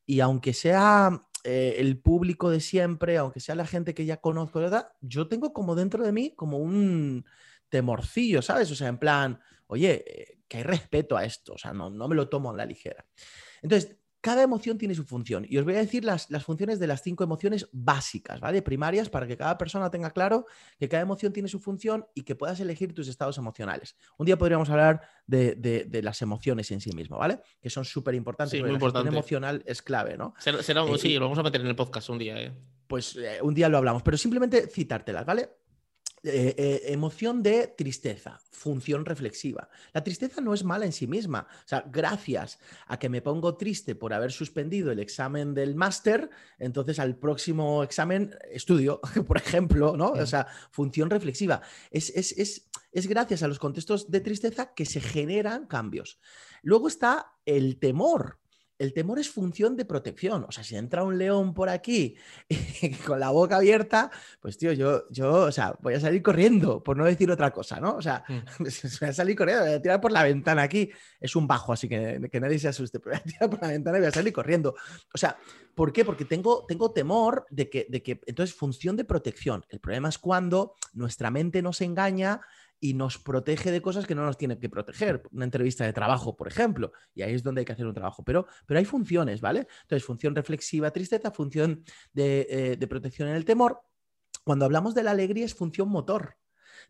[0.05, 4.92] y aunque sea el público de siempre, aunque sea la gente que ya conozco, ¿verdad?
[5.00, 7.24] yo tengo como dentro de mí como un
[7.68, 8.70] temorcillo, ¿sabes?
[8.70, 12.08] O sea, en plan, oye, eh, que hay respeto a esto, o sea, no, no
[12.08, 13.06] me lo tomo en la ligera.
[13.62, 13.96] Entonces,
[14.28, 17.02] cada emoción tiene su función y os voy a decir las, las, funciones de las
[17.02, 18.60] cinco emociones básicas, ¿vale?
[18.60, 20.44] Primarias para que cada persona tenga claro
[20.78, 23.96] que cada emoción tiene su función y que puedas elegir tus estados emocionales.
[24.18, 27.40] Un día podríamos hablar de, de, las emociones en sí mismo, ¿vale?
[27.58, 28.50] Que son súper importantes.
[28.50, 29.08] Sí, muy importante.
[29.08, 30.34] emocional es clave, ¿no?
[30.38, 32.52] Será, eh, sí, lo vamos a meter en el podcast un día, ¿eh?
[32.86, 35.48] Pues eh, un día lo hablamos, pero simplemente citártelas, ¿vale?
[36.24, 39.68] Eh, eh, emoción de tristeza, función reflexiva.
[39.92, 41.46] La tristeza no es mala en sí misma.
[41.64, 46.28] O sea, gracias a que me pongo triste por haber suspendido el examen del máster,
[46.59, 50.11] entonces al próximo examen estudio, por ejemplo, ¿no?
[50.11, 51.62] O sea, función reflexiva.
[51.90, 56.18] Es, es gracias a los contextos de tristeza que se generan cambios.
[56.62, 58.40] Luego está el temor
[58.78, 60.44] el temor es función de protección.
[60.48, 62.16] O sea, si entra un león por aquí
[63.06, 64.10] con la boca abierta,
[64.40, 67.80] pues tío, yo, yo, o sea, voy a salir corriendo, por no decir otra cosa,
[67.80, 67.96] ¿no?
[67.96, 68.62] O sea, mm.
[69.00, 70.90] voy a salir corriendo, voy a tirar por la ventana aquí.
[71.20, 73.68] Es un bajo, así que, que nadie se asuste, pero voy a tirar por la
[73.68, 74.74] ventana y voy a salir corriendo.
[75.12, 75.36] O sea,
[75.74, 76.04] ¿por qué?
[76.04, 79.64] Porque tengo, tengo temor de que, de que, entonces, función de protección.
[79.68, 82.40] El problema es cuando nuestra mente nos engaña
[82.80, 85.22] y nos protege de cosas que no nos tiene que proteger.
[85.32, 88.22] Una entrevista de trabajo, por ejemplo, y ahí es donde hay que hacer un trabajo.
[88.24, 89.66] Pero, pero hay funciones, ¿vale?
[89.82, 93.80] Entonces, función reflexiva, tristeza, función de, eh, de protección en el temor.
[94.44, 96.36] Cuando hablamos de la alegría es función motor.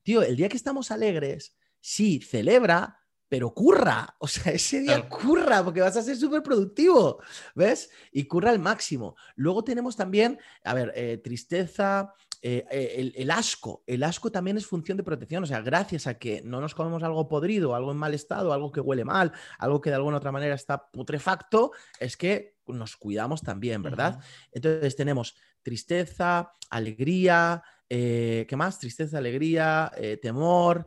[0.02, 2.98] Tío, el día que estamos alegres, sí, celebra,
[3.28, 7.22] pero curra, o sea, ese día curra porque vas a ser súper productivo,
[7.54, 7.90] ¿ves?
[8.12, 9.16] Y curra al máximo.
[9.36, 13.82] Luego tenemos también, a ver, eh, tristeza, eh, eh, el, asco.
[13.86, 17.02] El asco también es función de protección, o sea, gracias a que no nos comemos
[17.02, 20.32] algo podrido, algo en mal estado, algo que huele mal, algo que de alguna otra
[20.32, 24.20] manera está putrefacto, es que nos cuidamos también, ¿verdad?
[24.52, 28.78] Entonces tenemos tristeza, alegría, ¿qué más?
[28.78, 30.86] Tristeza, alegría, temor,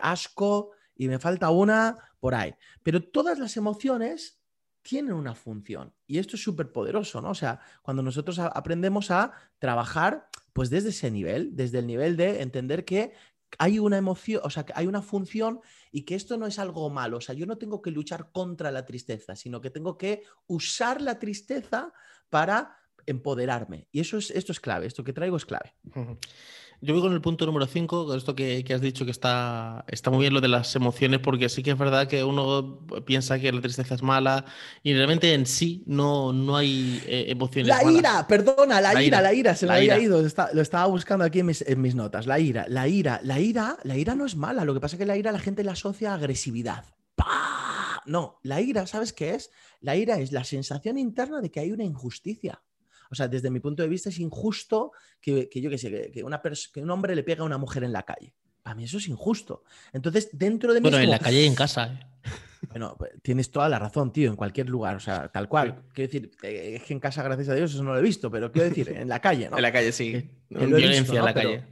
[0.00, 2.54] asco y me falta una por ahí.
[2.82, 4.35] Pero todas las emociones
[4.86, 7.30] tienen una función y esto es súper poderoso, ¿no?
[7.30, 12.40] O sea, cuando nosotros aprendemos a trabajar, pues desde ese nivel, desde el nivel de
[12.40, 13.12] entender que
[13.58, 16.88] hay una emoción, o sea, que hay una función y que esto no es algo
[16.88, 17.16] malo.
[17.16, 21.02] O sea, yo no tengo que luchar contra la tristeza, sino que tengo que usar
[21.02, 21.92] la tristeza
[22.30, 23.88] para empoderarme.
[23.90, 25.74] Y eso es, esto es clave, esto que traigo es clave.
[26.82, 30.10] Yo voy con el punto número 5, con esto que, has dicho que está, está
[30.10, 33.50] muy bien lo de las emociones, porque sí que es verdad que uno piensa que
[33.50, 34.44] la tristeza es mala
[34.82, 37.68] y realmente en sí no, no hay eh, emociones.
[37.68, 41.40] La ira, perdona, la, ira, la ira, se me había ido, lo estaba buscando aquí
[41.40, 42.26] en mis, notas.
[42.26, 44.98] La ira, la ira, la ira, la ira no es mala, lo que pasa es
[44.98, 46.84] que la ira la gente la asocia a agresividad.
[48.04, 49.50] No, la ira, ¿sabes qué es?
[49.80, 52.62] La ira es la sensación interna de que hay una injusticia.
[53.10, 56.40] O sea, desde mi punto de vista es injusto que, yo que sé, que, una
[56.40, 58.32] que un hombre le pega a una mujer en la calle.
[58.62, 59.62] Para mí eso es injusto.
[59.92, 60.82] Entonces, dentro de mí...
[60.82, 61.86] Bueno, en la calle y en casa.
[61.86, 62.00] ¿eh?
[62.68, 65.84] Bueno, pues, tienes toda la razón, tío, en cualquier lugar, o sea, tal cual.
[65.92, 68.50] Quiero decir, es que en casa, gracias a Dios, eso no lo he visto, pero
[68.50, 69.56] quiero decir, en la calle, ¿no?
[69.56, 70.30] en la calle, sí.
[70.50, 71.64] En violencia en la calle.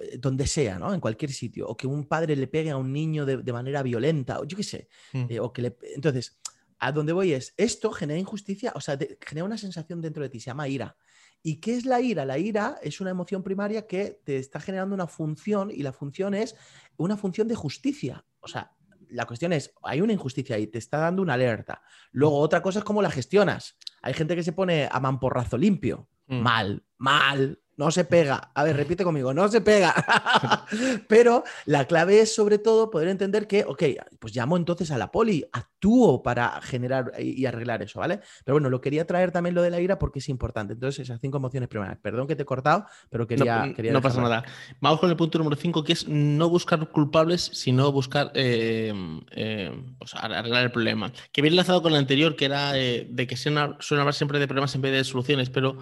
[0.00, 0.94] Eh, donde sea, ¿no?
[0.94, 1.68] En cualquier sitio.
[1.68, 4.62] O que un padre le pegue a un niño de, manera violenta, o yo qué
[4.62, 4.88] sé.
[5.12, 5.26] Mm.
[5.28, 5.76] Eh, o que le...
[5.94, 6.38] Entonces,
[6.80, 10.40] a donde voy es, esto genera injusticia, o sea, genera una sensación dentro de ti,
[10.40, 10.96] se llama ira.
[11.42, 12.24] ¿Y qué es la ira?
[12.24, 16.34] La ira es una emoción primaria que te está generando una función y la función
[16.34, 16.56] es
[16.96, 18.24] una función de justicia.
[18.40, 18.72] O sea,
[19.08, 21.82] la cuestión es, hay una injusticia ahí, te está dando una alerta.
[22.12, 23.76] Luego, otra cosa es cómo la gestionas.
[24.02, 26.08] Hay gente que se pone a mamporrazo limpio.
[26.26, 26.40] Mm.
[26.40, 28.50] Mal, mal, no se pega.
[28.54, 29.94] A ver, repite conmigo, no se pega.
[31.08, 33.82] Pero la clave es sobre todo poder entender que, ok,
[34.18, 38.20] pues llamo entonces a la poli, actúo para generar y arreglar eso, ¿vale?
[38.44, 40.74] Pero bueno, lo quería traer también lo de la ira porque es importante.
[40.74, 41.98] Entonces, esas cinco emociones primarias.
[42.02, 43.64] Perdón que te he cortado, pero quería...
[43.64, 44.44] No, quería no pasa nada.
[44.82, 48.92] Vamos con el punto número cinco, que es no buscar culpables, sino buscar eh,
[49.30, 51.10] eh, pues arreglar el problema.
[51.32, 54.38] Que viene enlazado con el anterior, que era eh, de que suena, suena hablar siempre
[54.38, 55.78] de problemas en vez de soluciones, pero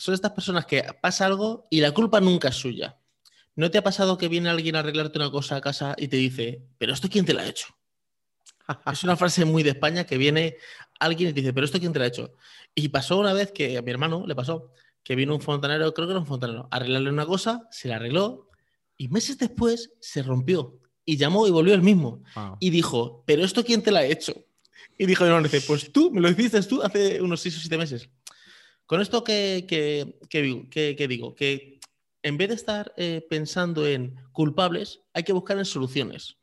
[0.00, 2.98] son estas personas que pasa algo y la culpa nunca es suya.
[3.54, 6.16] ¿No te ha pasado que viene alguien a arreglarte una cosa a casa y te
[6.16, 7.66] dice, pero esto quién te lo ha hecho?
[8.92, 10.56] es una frase muy de España que viene
[10.98, 12.34] alguien y te dice, pero esto quién te lo ha hecho.
[12.74, 16.06] Y pasó una vez que a mi hermano le pasó que vino un fontanero, creo
[16.06, 18.48] que era un fontanero, a arreglarle una cosa, se la arregló
[18.96, 22.22] y meses después se rompió y llamó y volvió el mismo.
[22.58, 24.32] Y dijo, pero esto quién te lo ha hecho?
[24.96, 27.76] Y dijo, no, dice, pues tú, me lo hiciste tú hace unos seis o siete
[27.76, 28.08] meses.
[28.90, 29.64] Con esto que,
[31.08, 31.78] digo, que
[32.24, 36.38] en vez de estar eh, pensando en culpables, hay que buscar en soluciones.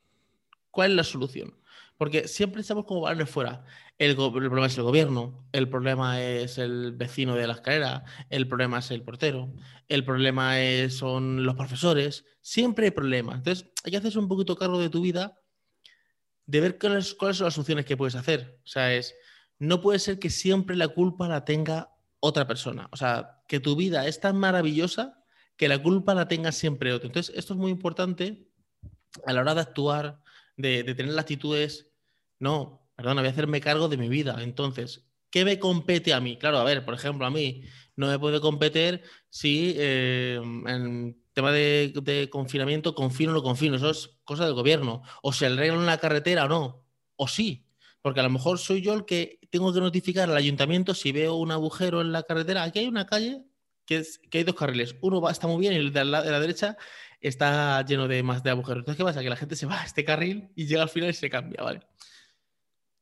[0.71, 1.59] ¿Cuál es la solución?
[1.97, 3.65] Porque siempre estamos como balones fuera.
[3.97, 8.79] El, problema es el gobierno, el problema es el vecino de la escalera, el problema
[8.79, 9.53] es el portero,
[9.89, 12.23] el problema es, son los profesores.
[12.39, 13.39] Siempre hay problemas.
[13.39, 15.37] Entonces, hay que hacerse un poquito cargo de tu vida,
[16.45, 18.57] de ver cuáles, cuáles son las soluciones que puedes hacer.
[18.63, 19.15] O sea, es,
[19.59, 22.87] no puede ser que siempre la culpa la tenga otra persona.
[22.91, 25.23] O sea, que tu vida es tan maravillosa
[25.55, 27.07] que la culpa la tenga siempre otro.
[27.07, 28.47] Entonces, esto es muy importante
[29.25, 30.21] a la hora de actuar,
[30.55, 31.91] de, tener las actitudes,
[32.39, 34.37] no, perdona, voy a hacerme cargo de mi vida.
[34.41, 36.37] Entonces, ¿qué me compete a mí?
[36.37, 37.63] Claro, a ver, por ejemplo, a mí
[37.95, 43.89] no me puede competir si eh, en tema de, confinamiento confino o no confino, eso
[43.89, 45.03] es cosa del gobierno.
[45.21, 47.66] O se arregla una carretera o no, o sí.
[48.07, 51.35] Porque a lo mejor soy yo el que tengo que notificar al ayuntamiento si veo
[51.35, 52.63] un agujero en la carretera.
[52.63, 53.43] Aquí hay una calle
[53.85, 54.95] que, es, que hay dos carriles.
[55.01, 56.77] Uno va, está muy bien y el de la, de la, derecha
[57.19, 58.79] está lleno de más de agujeros.
[58.79, 59.21] Entonces, ¿qué pasa?
[59.21, 61.61] Que la gente se va a este carril y llega al final y se cambia,
[61.61, 61.81] ¿vale?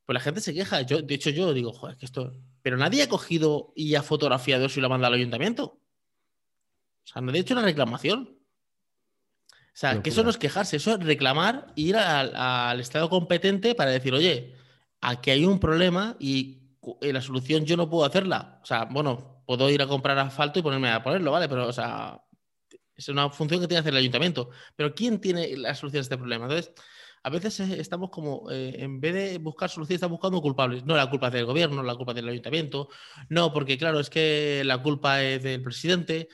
[0.07, 0.81] Pues la gente se queja.
[0.81, 2.33] Yo, de hecho, yo digo, joder, que esto.
[2.63, 5.65] Pero nadie ha cogido y ha fotografiado eso y lo ha mandado al ayuntamiento.
[5.65, 8.39] O sea, nadie ha hecho una reclamación.
[9.51, 13.91] O sea, que eso no es quejarse, eso es reclamar, ir al estado competente para
[13.91, 14.54] decir, oye,
[15.05, 16.59] aquí hay un problema y
[17.01, 18.59] la solución yo no puedo hacerla.
[18.63, 21.47] O sea, bueno, puedo ir a comprar asfalto y ponerme a ponerlo, ¿vale?
[21.47, 22.21] Pero, o sea,
[22.95, 24.49] es una función que tiene que hacer el ayuntamiento.
[24.75, 26.45] Pero ¿quién tiene la solución a este problema?
[26.45, 26.73] Entonces,
[27.23, 30.85] a veces estamos como, eh, en vez de buscar soluciones, estamos buscando culpables.
[30.85, 32.89] No, la culpa es del gobierno, la culpa es del ayuntamiento.
[33.29, 36.29] No, porque claro, es que la culpa es del presidente.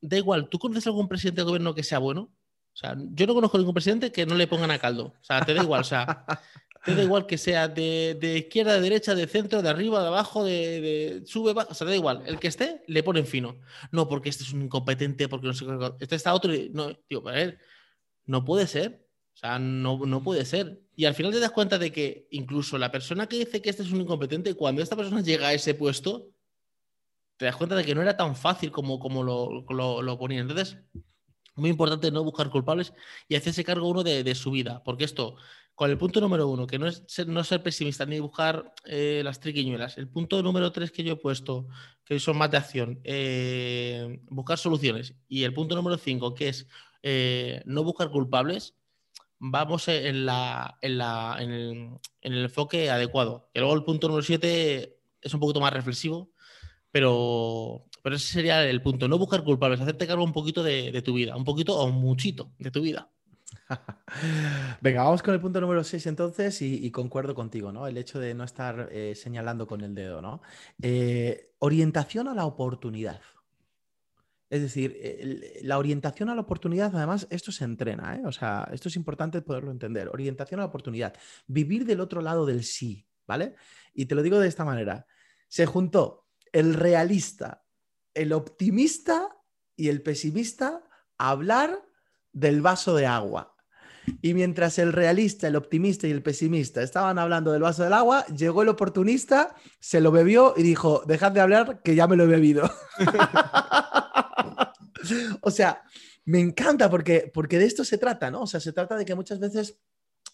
[0.00, 2.32] Da igual, ¿tú conoces algún presidente de gobierno que sea bueno?
[2.74, 5.14] O sea, yo no conozco ningún presidente que no le pongan a caldo.
[5.20, 5.82] O sea, te da igual.
[5.82, 6.24] O sea,
[6.84, 10.44] te da igual que sea de, izquierda, de derecha, de centro, de arriba, de abajo,
[10.44, 12.22] de, sube, baja, o sea, da igual.
[12.26, 13.60] El que esté, le ponen fino.
[13.90, 15.64] No, porque este es un incompetente, porque no sé
[16.00, 16.52] Este está otro.
[16.72, 17.58] No, tío, a ver,
[18.26, 19.06] no puede ser.
[19.34, 20.80] O sea, no, no puede ser.
[20.96, 23.82] Y al final te das cuenta de que incluso la persona que dice que este
[23.82, 26.28] es un incompetente, cuando esta persona llega a ese puesto,
[27.36, 30.40] te das cuenta de que no era tan fácil como, como lo, lo, lo ponía.
[30.40, 30.78] Entonces,
[31.54, 32.92] muy importante no buscar culpables
[33.28, 35.36] y hacerse cargo uno de, de su vida, porque esto
[35.74, 39.22] con el punto número uno, que no es ser, no ser pesimista ni buscar eh,
[39.24, 39.96] las triquiñuelas.
[39.96, 41.66] El punto número tres que yo he puesto,
[42.04, 45.14] que son más de acción, eh, buscar soluciones.
[45.28, 46.68] Y el punto número cinco, que es
[47.02, 48.74] eh, no buscar culpables,
[49.38, 51.70] vamos en, la, en, la, en, el,
[52.20, 53.48] en el enfoque adecuado.
[53.54, 56.31] Y luego el punto número siete es un poquito más reflexivo,
[56.92, 61.14] Pero, pero ese sería el punto, no buscar culpables, hacerte cargo un poquito de, tu
[61.14, 63.10] vida, un poquito o muchito de tu vida.
[64.82, 67.86] Venga, vamos con el punto número 6 entonces y, concuerdo contigo, ¿no?
[67.86, 70.42] El hecho de no estar eh, señalando con el dedo, ¿no?
[70.82, 73.20] Eh, orientación a la oportunidad.
[74.50, 74.98] Es decir,
[75.62, 78.22] la orientación a la oportunidad, además, esto se entrena, ¿eh?
[78.26, 80.10] O sea, esto es importante poderlo entender.
[80.10, 81.14] Orientación a la oportunidad.
[81.46, 83.54] Vivir del otro lado del sí, ¿vale?
[83.94, 85.06] Y te lo digo de esta manera.
[85.48, 86.21] Se juntó
[86.52, 87.64] el realista,
[88.14, 89.28] el optimista
[89.76, 90.82] y el pesimista
[91.18, 91.82] hablar
[92.32, 93.56] del vaso de agua.
[94.20, 98.26] Y mientras el realista, el optimista y el pesimista estaban hablando del vaso del agua,
[98.26, 102.24] llegó el oportunista, se lo bebió y dijo, dejad de hablar que ya me lo
[102.24, 102.68] he bebido.
[105.40, 105.82] o sea,
[106.24, 108.42] me encanta porque, porque de esto se trata, ¿no?
[108.42, 109.78] O sea, se trata de que muchas veces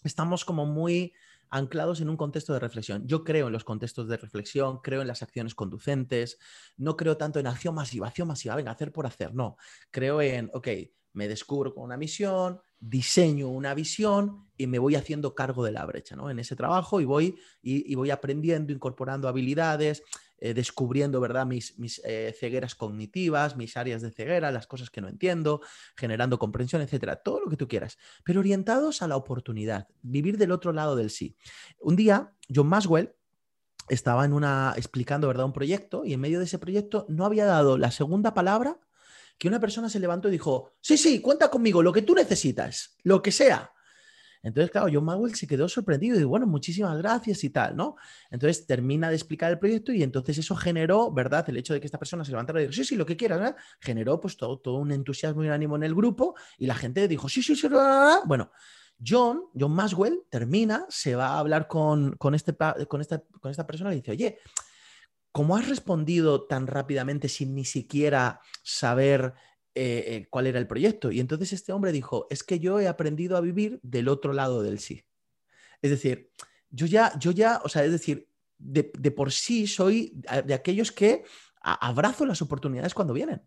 [0.03, 1.13] estamos como muy
[1.49, 3.07] anclados en un contexto de reflexión.
[3.07, 6.37] Yo creo en los contextos de reflexión, creo en las acciones conducentes,
[6.77, 9.57] no creo tanto en acción masiva, acción masiva, venga, hacer por hacer, no.
[9.91, 10.67] Creo en, ok,
[11.13, 15.85] me descubro con una misión, diseño una visión y me voy haciendo cargo de la
[15.85, 16.29] brecha ¿no?
[16.29, 20.03] en ese trabajo y voy, y, voy aprendiendo, incorporando habilidades,
[20.41, 21.45] eh, descubriendo ¿verdad?
[21.45, 25.61] mis, mis eh, cegueras cognitivas, mis áreas de ceguera, las cosas que no entiendo,
[25.95, 30.51] generando comprensión, etcétera, todo lo que tú quieras, pero orientados a la oportunidad, vivir del
[30.51, 31.35] otro lado del sí.
[31.79, 33.13] Un día, John Maswell
[33.89, 35.45] estaba en una, explicando ¿verdad?
[35.45, 38.79] un proyecto y en medio de ese proyecto no había dado la segunda palabra
[39.37, 42.97] que una persona se levantó y dijo, sí, sí, cuenta conmigo, lo que tú necesitas,
[43.03, 43.71] lo que sea.
[44.41, 47.95] Entonces, claro, John Magwell se quedó sorprendido y dijo, bueno, muchísimas gracias y tal, ¿no?
[48.31, 51.47] Entonces termina de explicar el proyecto y entonces eso generó, ¿verdad?
[51.49, 53.39] El hecho de que esta persona se levantara y dijo, sí, sí, lo que quieras,
[53.39, 53.55] ¿verdad?
[53.79, 57.07] Generó pues todo, todo un entusiasmo y un ánimo en el grupo y la gente
[57.07, 57.67] dijo, sí, sí, sí,
[58.25, 58.51] bueno.
[59.05, 62.53] John, John Maswell, termina, se va a hablar con, con, este,
[62.87, 64.39] con, esta, con esta persona y dice, oye,
[65.31, 69.33] ¿cómo has respondido tan rápidamente sin ni siquiera saber
[69.75, 71.11] eh, eh, cuál era el proyecto?
[71.11, 74.61] Y entonces este hombre dijo, es que yo he aprendido a vivir del otro lado
[74.61, 75.05] del sí.
[75.81, 76.31] Es decir,
[76.69, 81.23] yo ya, yo ya, o sea, es decir, de, por sí soy de aquellos que
[81.61, 83.41] abrazo las oportunidades cuando vienen.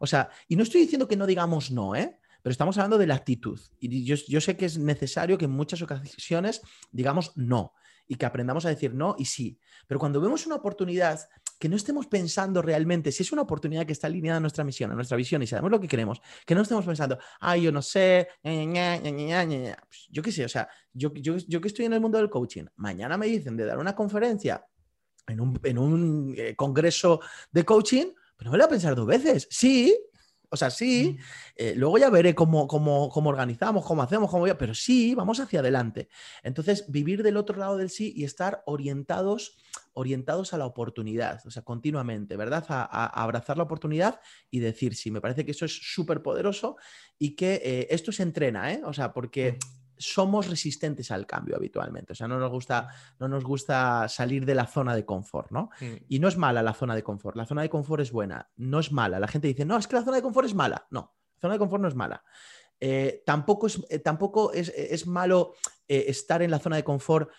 [0.00, 2.18] O sea, y no estoy diciendo que no digamos no, ¿eh?
[2.42, 3.60] Pero estamos hablando de la actitud.
[3.78, 7.72] Y yo, yo sé que es necesario que en muchas ocasiones digamos no
[8.08, 9.58] y que aprendamos a decir no y sí.
[9.86, 11.20] Pero cuando vemos una oportunidad
[11.62, 14.90] que no estemos pensando realmente, si es una oportunidad que está alineada a nuestra misión,
[14.90, 17.80] a nuestra visión y sabemos lo que queremos, que no estemos pensando, ay, yo no
[17.80, 22.18] sé, pues yo qué sé, o sea, yo, yo, yo, que estoy en el mundo
[22.18, 24.66] del coaching, mañana me dicen de dar una conferencia
[25.28, 27.20] en un, en un eh, congreso
[27.52, 29.46] de coaching, pero no me lo voy a pensar dos veces.
[29.48, 29.96] Sí,
[30.52, 31.16] o sea, sí,
[31.56, 35.40] eh, luego ya veré cómo, cómo, cómo, organizamos, cómo hacemos, cómo ya, pero sí, vamos
[35.40, 36.10] hacia adelante.
[36.42, 39.56] Entonces, vivir del otro lado del sí y estar orientados,
[39.94, 42.66] orientados a la oportunidad, o sea, continuamente, ¿verdad?
[42.68, 45.10] A, abrazar la oportunidad y decir sí.
[45.10, 46.76] Me parece que eso es súper poderoso
[47.18, 48.82] y que eh, esto se entrena, ¿eh?
[48.84, 49.58] O sea, porque
[50.02, 52.12] somos resistentes al cambio habitualmente.
[52.12, 52.88] O sea, no nos gusta,
[53.18, 55.70] no nos gusta salir de la zona de confort, ¿no?
[55.80, 56.04] Mm.
[56.08, 57.36] Y no es mala la zona de confort.
[57.36, 59.20] La zona de confort es buena, no es mala.
[59.20, 60.86] La gente dice, no, es que la zona de confort es mala.
[60.90, 62.22] No, la zona de confort no es mala.
[62.84, 65.54] Eh, tampoco es, eh, tampoco es, malo
[65.86, 67.30] eh, estar en la zona de confort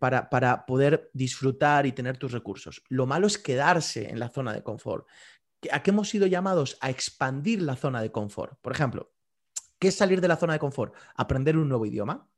[0.00, 2.82] para, para, poder disfrutar y tener tus recursos.
[2.88, 5.06] Lo malo es quedarse en la zona de confort.
[5.70, 6.76] ¿A qué hemos sido llamados?
[6.80, 8.58] A expandir la zona de confort.
[8.60, 9.12] Por ejemplo,
[9.80, 10.94] ¿Qué es salir de la zona de confort?
[11.16, 12.28] Aprender un nuevo idioma.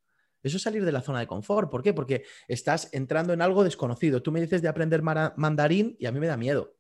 [0.42, 1.70] Eso es salir de la zona de confort.
[1.70, 1.92] ¿Por qué?
[1.92, 4.22] Porque estás entrando en algo desconocido.
[4.22, 6.76] Tú me dices de aprender mandarín y a mí me da miedo.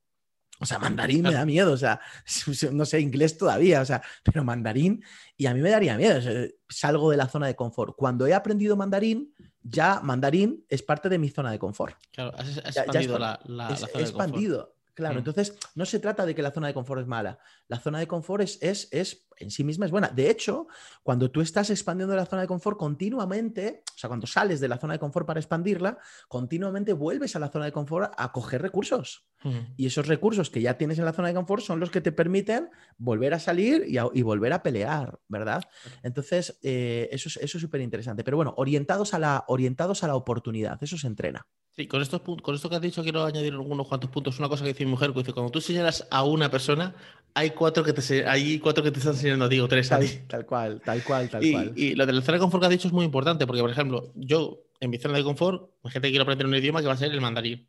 [0.60, 2.00] O sea, mandarín me da miedo, o sea,
[2.72, 5.02] no sé inglés todavía, o sea, pero mandarín
[5.36, 6.20] y a mí me daría miedo,
[6.68, 7.96] salgo de la zona de confort.
[7.96, 11.96] Cuando he aprendido mandarín, ya mandarín es parte de mi zona de confort.
[12.12, 13.40] Claro, has, expandido la,
[13.76, 14.76] zona expandido.
[14.94, 15.18] Claro, mm.
[15.18, 17.38] entonces no se trata de que la zona de confort es mala.
[17.68, 20.08] La zona de confort es, es, es, en sí misma es buena.
[20.08, 20.66] De hecho,
[21.02, 24.76] cuando tú estás expandiendo la zona de confort continuamente, o sea, cuando sales de la
[24.76, 29.26] zona de confort para expandirla, continuamente vuelves a la zona de confort a coger recursos.
[29.44, 29.58] Mm.
[29.78, 32.12] Y esos recursos que ya tienes en la zona de confort son los que te
[32.12, 35.62] permiten volver a salir y, volver a pelear, ¿verdad?
[36.02, 38.24] Entonces, eh, eso es súper interesante.
[38.24, 41.46] Pero bueno, orientados a, la, orientados a la oportunidad, eso se entrena.
[41.74, 44.38] Sí, con, estos, con esto que has dicho quiero añadir algunos cuantos puntos.
[44.38, 46.94] Una cosa que dice mi mujer, que dice, cuando tú señalas a una persona,
[47.32, 50.02] hay cuatro que te, hay cuatro que te están enseñando a ti o tres tal,
[50.02, 50.18] a ti.
[50.28, 51.72] Tal cual, tal cual, tal y, cual.
[51.74, 53.70] Y lo de la zona de confort que has dicho es muy importante, porque, por
[53.70, 56.92] ejemplo, yo en mi zona de confort, gente que quiere aprender un idioma que va
[56.92, 57.66] a ser el mandarín.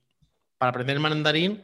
[0.58, 1.64] Para aprender el mandarín,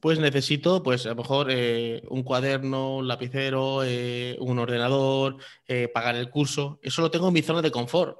[0.00, 5.36] pues necesito, pues a lo mejor eh, un cuaderno, un lapicero, eh, un ordenador,
[5.68, 6.78] eh, pagar el curso.
[6.82, 8.16] Eso lo tengo en mi zona de confort.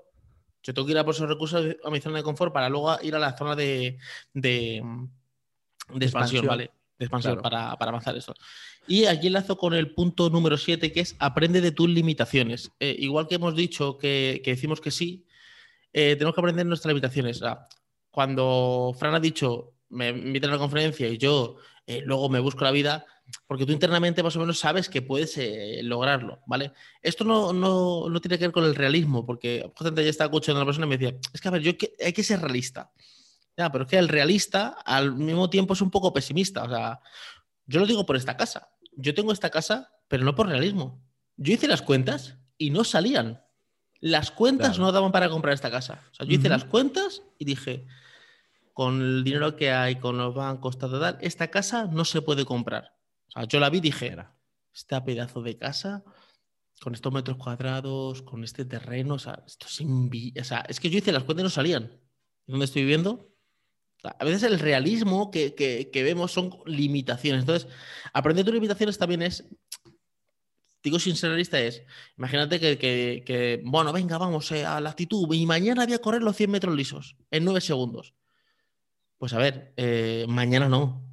[0.63, 2.97] Yo tengo que ir a por esos recursos a mi zona de confort para luego
[3.03, 3.99] ir a la zona de,
[4.35, 4.83] de,
[6.01, 6.71] expansión, ¿vale?
[6.99, 8.35] de expansión para, avanzar eso.
[8.87, 12.73] Y aquí enlazo con el punto número 7, que es aprende de tus limitaciones.
[12.79, 15.25] Eh, igual que hemos dicho que, decimos que sí,
[15.93, 17.41] eh, tenemos que aprender nuestras limitaciones.
[18.11, 22.65] cuando Fran ha dicho, me invitan a la conferencia y yo eh, luego me busco
[22.65, 23.07] la vida,
[23.47, 25.39] porque tú internamente más o menos sabes que puedes
[25.83, 26.73] lograrlo, ¿vale?
[27.03, 30.63] Esto no, no, tiene que ver con el realismo, porque justamente ya estaba escuchando a
[30.63, 31.73] una persona y me decía, es que a ver, yo
[32.05, 32.91] hay que ser realista.
[33.57, 36.63] Ya, pero es que el realista al mismo tiempo es un poco pesimista.
[36.65, 37.01] O sea,
[37.67, 38.71] yo lo digo por esta casa.
[38.97, 41.03] Yo tengo esta casa, pero no por realismo.
[41.37, 43.43] Yo hice las cuentas y no salían.
[44.01, 46.01] Las cuentas no daban para comprar esta casa.
[46.11, 47.87] O sea, yo hice las cuentas y dije,
[48.73, 52.47] con el dinero que hay, con los bancos, tal, tal, esta casa no se puede
[52.47, 52.95] comprar.
[53.31, 54.17] O sea, yo la vi y dije,
[54.75, 56.03] este pedazo de casa,
[56.81, 60.91] con estos metros cuadrados, con este terreno, o sea, esto es, o sea, es que
[60.91, 62.01] yo hice las cuentas y no salían.
[62.47, 63.31] ¿Dónde estoy viviendo?
[64.03, 67.43] A veces el realismo que, vemos son limitaciones.
[67.43, 67.69] Entonces,
[68.13, 69.45] aprender tus limitaciones también es,
[70.83, 71.83] digo sin ser realista, es,
[72.17, 76.35] imagínate que, bueno, venga, vamos eh, a la actitud y mañana voy a correr los
[76.35, 78.15] 100 metros lisos en 9 segundos.
[79.19, 81.10] Pues a ver, eh, mañana no.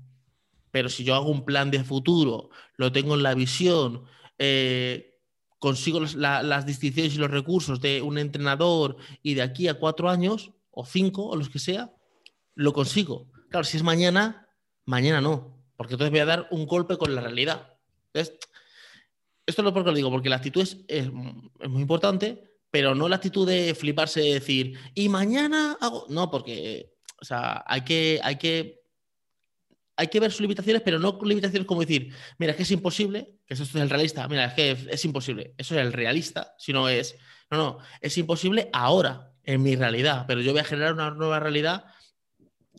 [0.77, 4.03] Pero si yo hago un plan de futuro, lo tengo en la visión,
[4.37, 5.17] eh,
[5.57, 10.51] consigo las distinciones y los recursos de un entrenador y de aquí a cuatro años,
[10.69, 11.91] o cinco, o los que sea,
[12.53, 13.25] lo consigo.
[13.49, 14.47] Claro, si es mañana,
[14.85, 17.73] mañana no, porque entonces voy a dar un golpe con la realidad.
[18.13, 18.37] esto
[19.47, 23.47] es lo que lo digo, porque la actitud es, muy importante, pero no la actitud
[23.47, 26.05] de fliparse de decir, y mañana hago.
[26.07, 28.76] No, porque, o sea, hay que, hay que,
[29.97, 33.35] hay que ver sus limitaciones, pero no limitaciones como decir, mira, es que es imposible,
[33.45, 35.53] que eso es el realista, mira, es que es imposible.
[35.57, 37.17] Eso es el realista, sino es,
[37.51, 41.39] no, no, es imposible ahora, en mi realidad, pero yo voy a generar una nueva
[41.39, 41.85] realidad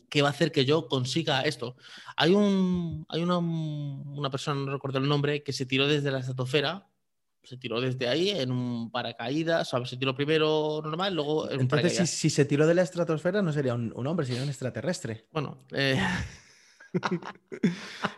[0.09, 1.75] ¿Qué va a hacer que yo consiga esto.
[2.17, 6.87] Hay, un, hay una, persona, no recuerdo el nombre, que se tiró desde la estratosfera,
[7.43, 12.09] se tiró desde ahí en un paracaídas, o se tiró primero normal, luego en Entonces,
[12.09, 15.27] si, se tiró de la estratosfera, no sería un, hombre, sería un extraterrestre.
[15.31, 16.01] Bueno, eh,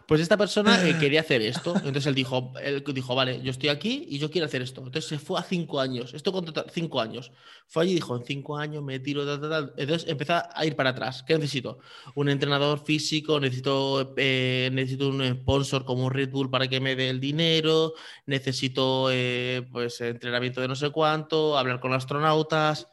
[0.08, 1.76] pues esta persona eh, quería hacer esto.
[1.76, 4.82] Entonces él dijo, él dijo, vale, yo estoy aquí y yo quiero hacer esto.
[4.82, 6.14] Entonces se fue a cinco años.
[6.14, 7.32] Esto con cinco años.
[7.68, 11.24] Fue allí y dijo, en cinco años me tiro, Entonces empezó a ir para atrás.
[11.24, 11.80] ¿Qué necesito?
[12.16, 17.10] Un entrenador físico, necesito, eh, necesito un sponsor como Red Bull para que me dé
[17.10, 17.94] el dinero,
[18.26, 22.88] necesito eh, pues entrenamiento de no sé cuánto, hablar con astronautas.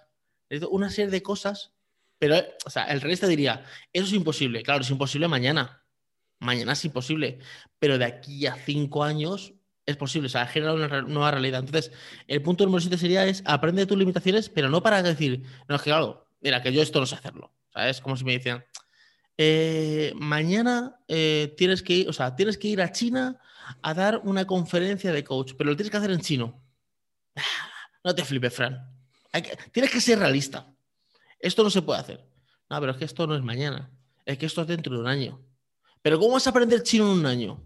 [0.50, 1.72] Necesito una serie de cosas
[2.18, 4.62] pero, o sea, el realista diría, eso es imposible.
[4.62, 5.84] Claro, es imposible mañana.
[6.40, 7.38] Mañana es imposible.
[7.78, 9.54] Pero de aquí a cinco años
[9.86, 10.26] es posible.
[10.26, 11.60] O sea, generar una nueva realidad.
[11.60, 11.92] Entonces,
[12.26, 15.76] el punto número siete sería es aprende de tus limitaciones, pero no para decir, no,
[15.76, 17.52] es que claro, mira, que yo esto no sé hacerlo.
[17.72, 18.00] ¿Sabes?
[18.00, 18.64] Como si me decían,
[19.36, 23.38] eh, mañana eh, tienes que ir, o sea, tienes que ir a China
[23.82, 26.60] a dar una conferencia de coach, pero lo tienes que hacer en chino.
[28.04, 28.90] No te flipes, Fran.
[29.72, 30.72] tienes que ser realista.
[31.38, 32.24] Esto no se puede hacer.
[32.68, 33.90] No, pero es que esto no es mañana.
[34.24, 35.40] Es que esto es dentro de un año.
[36.02, 37.62] Pero ¿cómo vas a aprender chino en un año?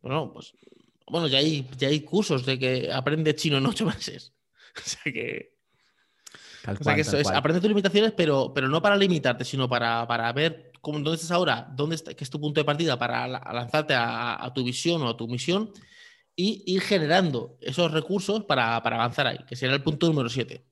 [0.00, 0.54] Bueno, pues
[1.06, 4.32] bueno, ya hay, ya hay cursos de que aprende chino en ocho meses.
[4.76, 5.54] o sea que.
[6.66, 10.06] o sea que eso es, aprende tus limitaciones, pero, pero no para limitarte, sino para,
[10.06, 13.26] para ver cómo, dónde estás ahora, dónde está, qué es tu punto de partida para
[13.28, 15.72] lanzarte a, tu visión o a tu misión
[16.36, 20.64] y ir generando esos recursos para, para avanzar ahí, que será el punto número 7.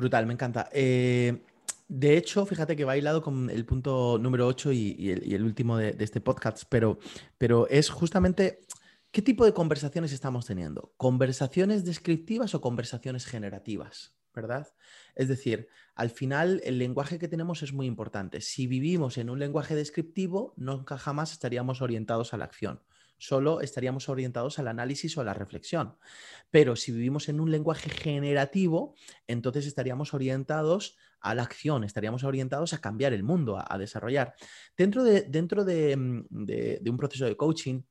[0.00, 0.70] Brutal, me encanta.
[0.72, 1.42] Eh,
[1.86, 5.94] de hecho, fíjate que va hilado con el punto número 8 y, el, último de,
[6.00, 6.98] este podcast, pero,
[7.36, 8.60] pero es justamente
[9.10, 10.94] qué tipo de conversaciones estamos teniendo.
[10.96, 14.14] ¿Conversaciones descriptivas o conversaciones generativas?
[14.34, 14.72] ¿Verdad?
[15.16, 18.40] Es decir, al final el lenguaje que tenemos es muy importante.
[18.40, 22.80] Si vivimos en un lenguaje descriptivo, nunca jamás estaríamos orientados a la acción
[23.20, 25.96] solo estaríamos orientados al análisis o a la reflexión.
[26.50, 28.94] Pero si vivimos en un lenguaje generativo,
[29.28, 34.34] entonces estaríamos orientados a la acción, estaríamos orientados a cambiar el mundo, a, desarrollar.
[34.76, 37.82] Dentro, de, dentro mm, de, un proceso de coaching,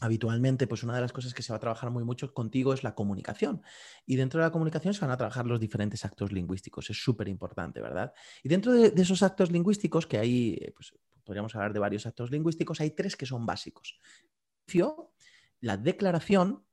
[0.00, 2.82] habitualmente, pues una de las cosas que se va a trabajar muy mucho contigo es
[2.84, 3.60] la comunicación.
[4.06, 6.88] Y dentro de la comunicación se van a trabajar los diferentes actos lingüísticos.
[6.88, 8.12] Es súper importante, ¿verdad?
[8.42, 12.80] Y dentro de, esos actos lingüísticos, que hay, pues podríamos hablar de varios actos lingüísticos,
[12.80, 13.98] hay tres que son básicos
[15.60, 16.64] la declaración,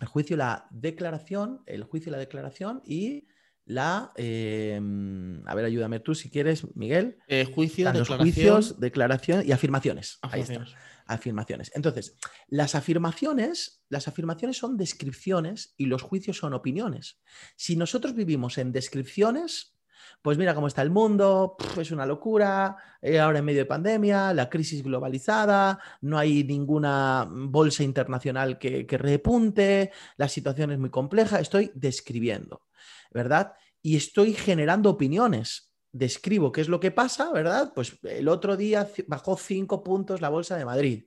[0.00, 3.26] el juicio, la declaración, el juicio la declaración y
[3.64, 4.12] la.
[4.16, 7.18] Em, a ver, ayúdame tú si quieres, Miguel.
[7.28, 8.18] Eh, juicio, declaración.
[8.18, 10.18] juicios, declaración y afirmaciones.
[10.22, 10.64] Ahí está.
[11.06, 11.72] Afirmaciones.
[11.74, 12.16] Entonces,
[12.48, 17.20] las afirmaciones, las afirmaciones son descripciones y los juicios son opiniones.
[17.56, 19.77] Si nosotros vivimos en descripciones,
[20.22, 24.32] pues mira cómo está el mundo, es una locura, eh, ahora en medio de pandemia,
[24.34, 30.90] la crisis globalizada, no hay ninguna bolsa internacional que, que repunte, la situación es muy
[30.90, 32.62] compleja, estoy describiendo,
[33.10, 33.54] ¿verdad?
[33.82, 35.72] Y estoy generando opiniones.
[35.90, 37.72] Describo qué es lo que pasa, ¿verdad?
[37.74, 41.04] Pues el otro día bajó cinco puntos la bolsa de Madrid.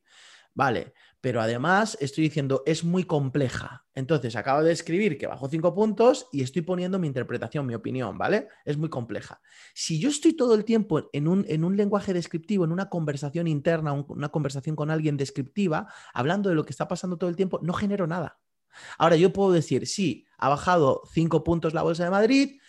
[0.53, 3.85] Vale, pero además estoy diciendo es muy compleja.
[3.93, 8.17] Entonces acabo de escribir que bajo cinco puntos y estoy poniendo mi interpretación, mi opinión,
[8.17, 8.47] ¿vale?
[8.65, 9.39] Es muy compleja.
[9.75, 13.47] Si yo estoy todo el tiempo en un, en un lenguaje descriptivo, en una conversación
[13.47, 17.59] interna, una conversación con alguien descriptiva, hablando de lo que está pasando todo el tiempo,
[17.61, 18.39] no genero nada.
[18.97, 22.59] Ahora yo puedo decir, sí, ha bajado cinco puntos la Bolsa de Madrid,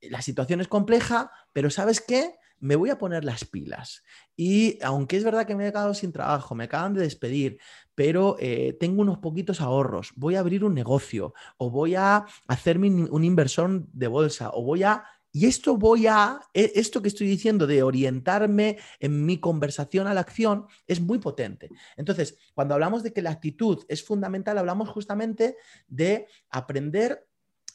[0.00, 2.39] la situación es compleja, pero ¿sabes qué?
[2.60, 4.02] Me voy a poner las pilas.
[4.36, 7.58] Y aunque es verdad que me he quedado sin trabajo, me acaban de despedir,
[7.94, 12.88] pero eh, tengo unos poquitos ahorros, voy a abrir un negocio o voy a hacerme
[12.88, 15.04] un inversor de bolsa o voy a...
[15.32, 20.14] Y esto voy a, e, esto que estoy diciendo de orientarme en mi conversación a
[20.14, 21.70] la acción es muy potente.
[21.96, 25.56] Entonces, cuando hablamos de que la actitud es fundamental, hablamos justamente
[25.86, 27.29] de aprender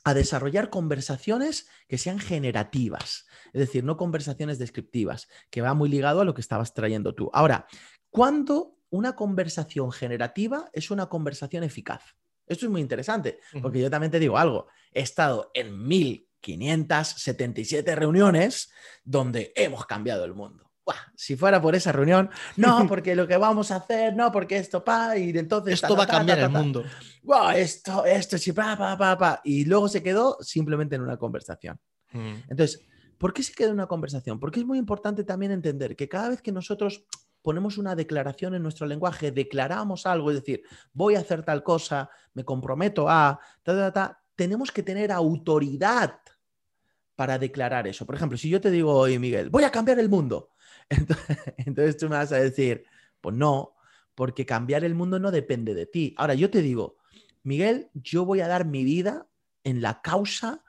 [0.06, 6.22] a desarrollar conversaciones que sean generativas, es decir, no conversaciones descriptivas, que va muy ligado
[6.22, 7.32] a lo que estabas trayendo tú.
[7.34, 7.66] Ahora,
[8.12, 12.04] ¿cuándo una conversación generativa es una conversación eficaz?
[12.46, 18.72] Esto es muy interesante, porque yo también te digo algo, he estado en 1577 reuniones
[19.04, 20.66] donde hemos cambiado el mundo
[21.16, 24.84] si fuera por esa reunión, no, porque lo que vamos a hacer, no, porque esto,
[24.84, 25.76] pa, y entonces...
[25.76, 26.84] Esto va a cambiar el mundo.
[27.56, 29.42] esto, esto, sí, pa, pa, pa, pa.
[29.44, 31.80] Y luego se quedó simplemente en una conversación.
[32.12, 32.34] Mm.
[32.50, 32.82] Entonces,
[33.18, 34.40] ¿por qué se quedó en una conversación?
[34.40, 37.06] Porque es muy importante también entender que cada vez que nosotros
[37.42, 40.64] ponemos una declaración en nuestro lenguaje, declaramos algo, es decir,
[40.94, 46.20] voy a hacer tal cosa, me comprometo a, ta, ta, tenemos que tener autoridad
[47.16, 48.06] para declarar eso.
[48.06, 50.50] Por ejemplo, si yo te digo hoy, Miguel, voy a cambiar el mundo,
[51.58, 52.86] Entonces, tú me vas a decir,
[53.22, 53.76] pues no,
[54.16, 56.14] porque cambiar el mundo no depende de ti.
[56.18, 56.98] Ahora yo te digo,
[57.44, 59.28] Miguel, yo voy a dar mi vida
[59.64, 60.64] en la causa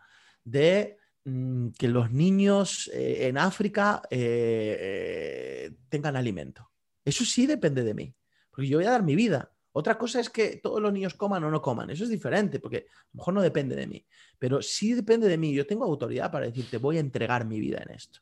[0.44, 6.70] de mm, que los niños eh, en África eh, eh, tengan alimento.
[7.04, 8.14] Eso sí depende de mí,
[8.50, 9.52] porque yo voy a dar mi vida.
[9.72, 11.90] Otra cosa es que todos los niños coman o no coman.
[11.90, 14.06] Eso es diferente, porque a lo mejor no depende de mí.
[14.38, 15.52] Pero sí depende de mí.
[15.52, 18.20] Yo tengo autoridad para decirte, voy a entregar mi vida en esto.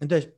[0.00, 0.32] Entonces,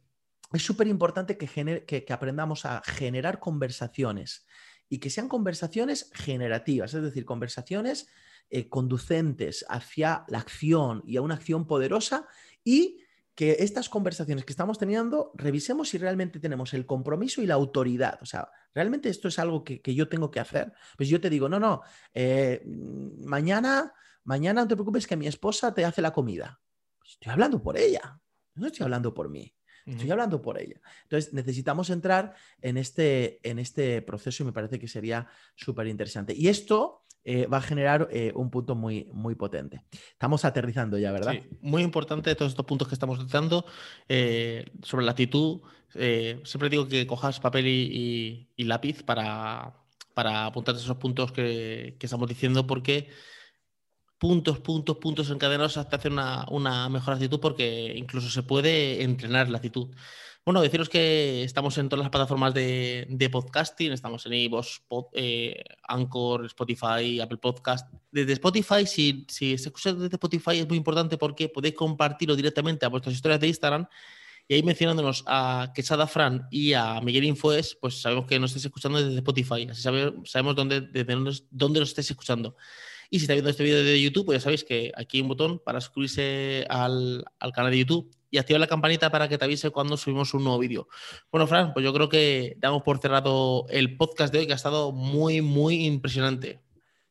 [0.53, 4.47] es súper importante que, aprendamos a generar conversaciones
[4.89, 8.09] y que sean conversaciones generativas, es decir, conversaciones
[8.51, 12.27] eh, conducentes hacia la acción y a una acción poderosa
[12.63, 13.01] y
[13.35, 18.19] que estas conversaciones que estamos teniendo revisemos si realmente tenemos el compromiso y la autoridad.
[18.23, 20.73] O sea, realmente esto es algo que, yo tengo que hacer.
[20.97, 21.83] Pues yo te digo, no, no,
[22.15, 23.93] eh, mañana,
[24.25, 26.61] mañana no te preocupes que mi esposa te hace la comida.
[27.05, 28.19] Estoy hablando por ella,
[28.55, 29.55] no estoy hablando por mí.
[29.87, 30.81] Estoy hablando por ella.
[31.05, 36.35] Entonces, necesitamos entrar en este, en este proceso y me parece que sería súper interesante.
[36.37, 39.83] Y esto eh, va a generar eh, un punto muy, muy potente.
[40.13, 41.33] Estamos aterrizando ya, ¿verdad?
[41.33, 43.65] Sí, muy importante todos estos puntos que estamos utilizando
[44.09, 45.61] eh, sobre la actitud.
[45.93, 49.75] siempre digo que cojas papel y, lápiz para,
[50.15, 53.09] para apuntar esos puntos que, que estamos diciendo porque
[54.19, 59.49] puntos, puntos, puntos encadenados hasta hacer una, una, mejor actitud porque incluso se puede entrenar
[59.49, 59.89] la actitud.
[60.45, 64.81] Bueno, deciros que estamos en todas las plataformas de, de podcasting, estamos en iVoox,
[65.13, 67.93] eh, Anchor, Spotify, Apple Podcast.
[68.13, 72.87] Desde Spotify, si, si se escucha desde Spotify es muy importante porque podéis compartirlo directamente
[72.87, 73.89] a vuestras historias de Instagram
[74.47, 78.67] y ahí mencionándonos a Quesada Fran y a Miguel Infoes, pues sabemos que nos estáis
[78.67, 82.57] escuchando desde Spotify, así sabemos dónde, desde dónde, dónde nos estáis escuchando.
[83.11, 85.29] Y si está viendo este vídeo de YouTube, pues ya sabéis que aquí hay un
[85.29, 89.71] botón para suscribirse al, canal de YouTube y activar la campanita para que te avise
[89.71, 90.89] cuando subimos un nuevo vídeo.
[91.31, 94.57] Bueno, Fran, pues yo creo que damos por cerrado el podcast de hoy, que ha
[94.57, 96.61] estado muy, muy impresionante.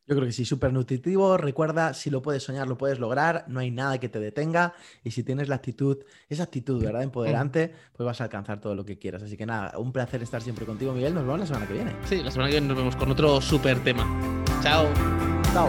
[0.06, 1.36] Yo creo que sí, súper nutritivo.
[1.36, 3.44] Recuerda, si lo puedes soñar, lo puedes lograr.
[3.48, 4.72] No hay nada que te detenga.
[5.02, 7.02] Y si tienes la actitud, esa actitud, ¿verdad?
[7.02, 9.24] Empoderante, pues vas a alcanzar todo lo que quieras.
[9.24, 11.12] Así que nada, un placer estar siempre contigo, Miguel.
[11.12, 11.92] Nos vemos la semana que viene.
[12.04, 14.45] Sí, la semana que viene nos vemos con otro súper tema.
[14.66, 14.86] 然后
[15.54, 15.68] 到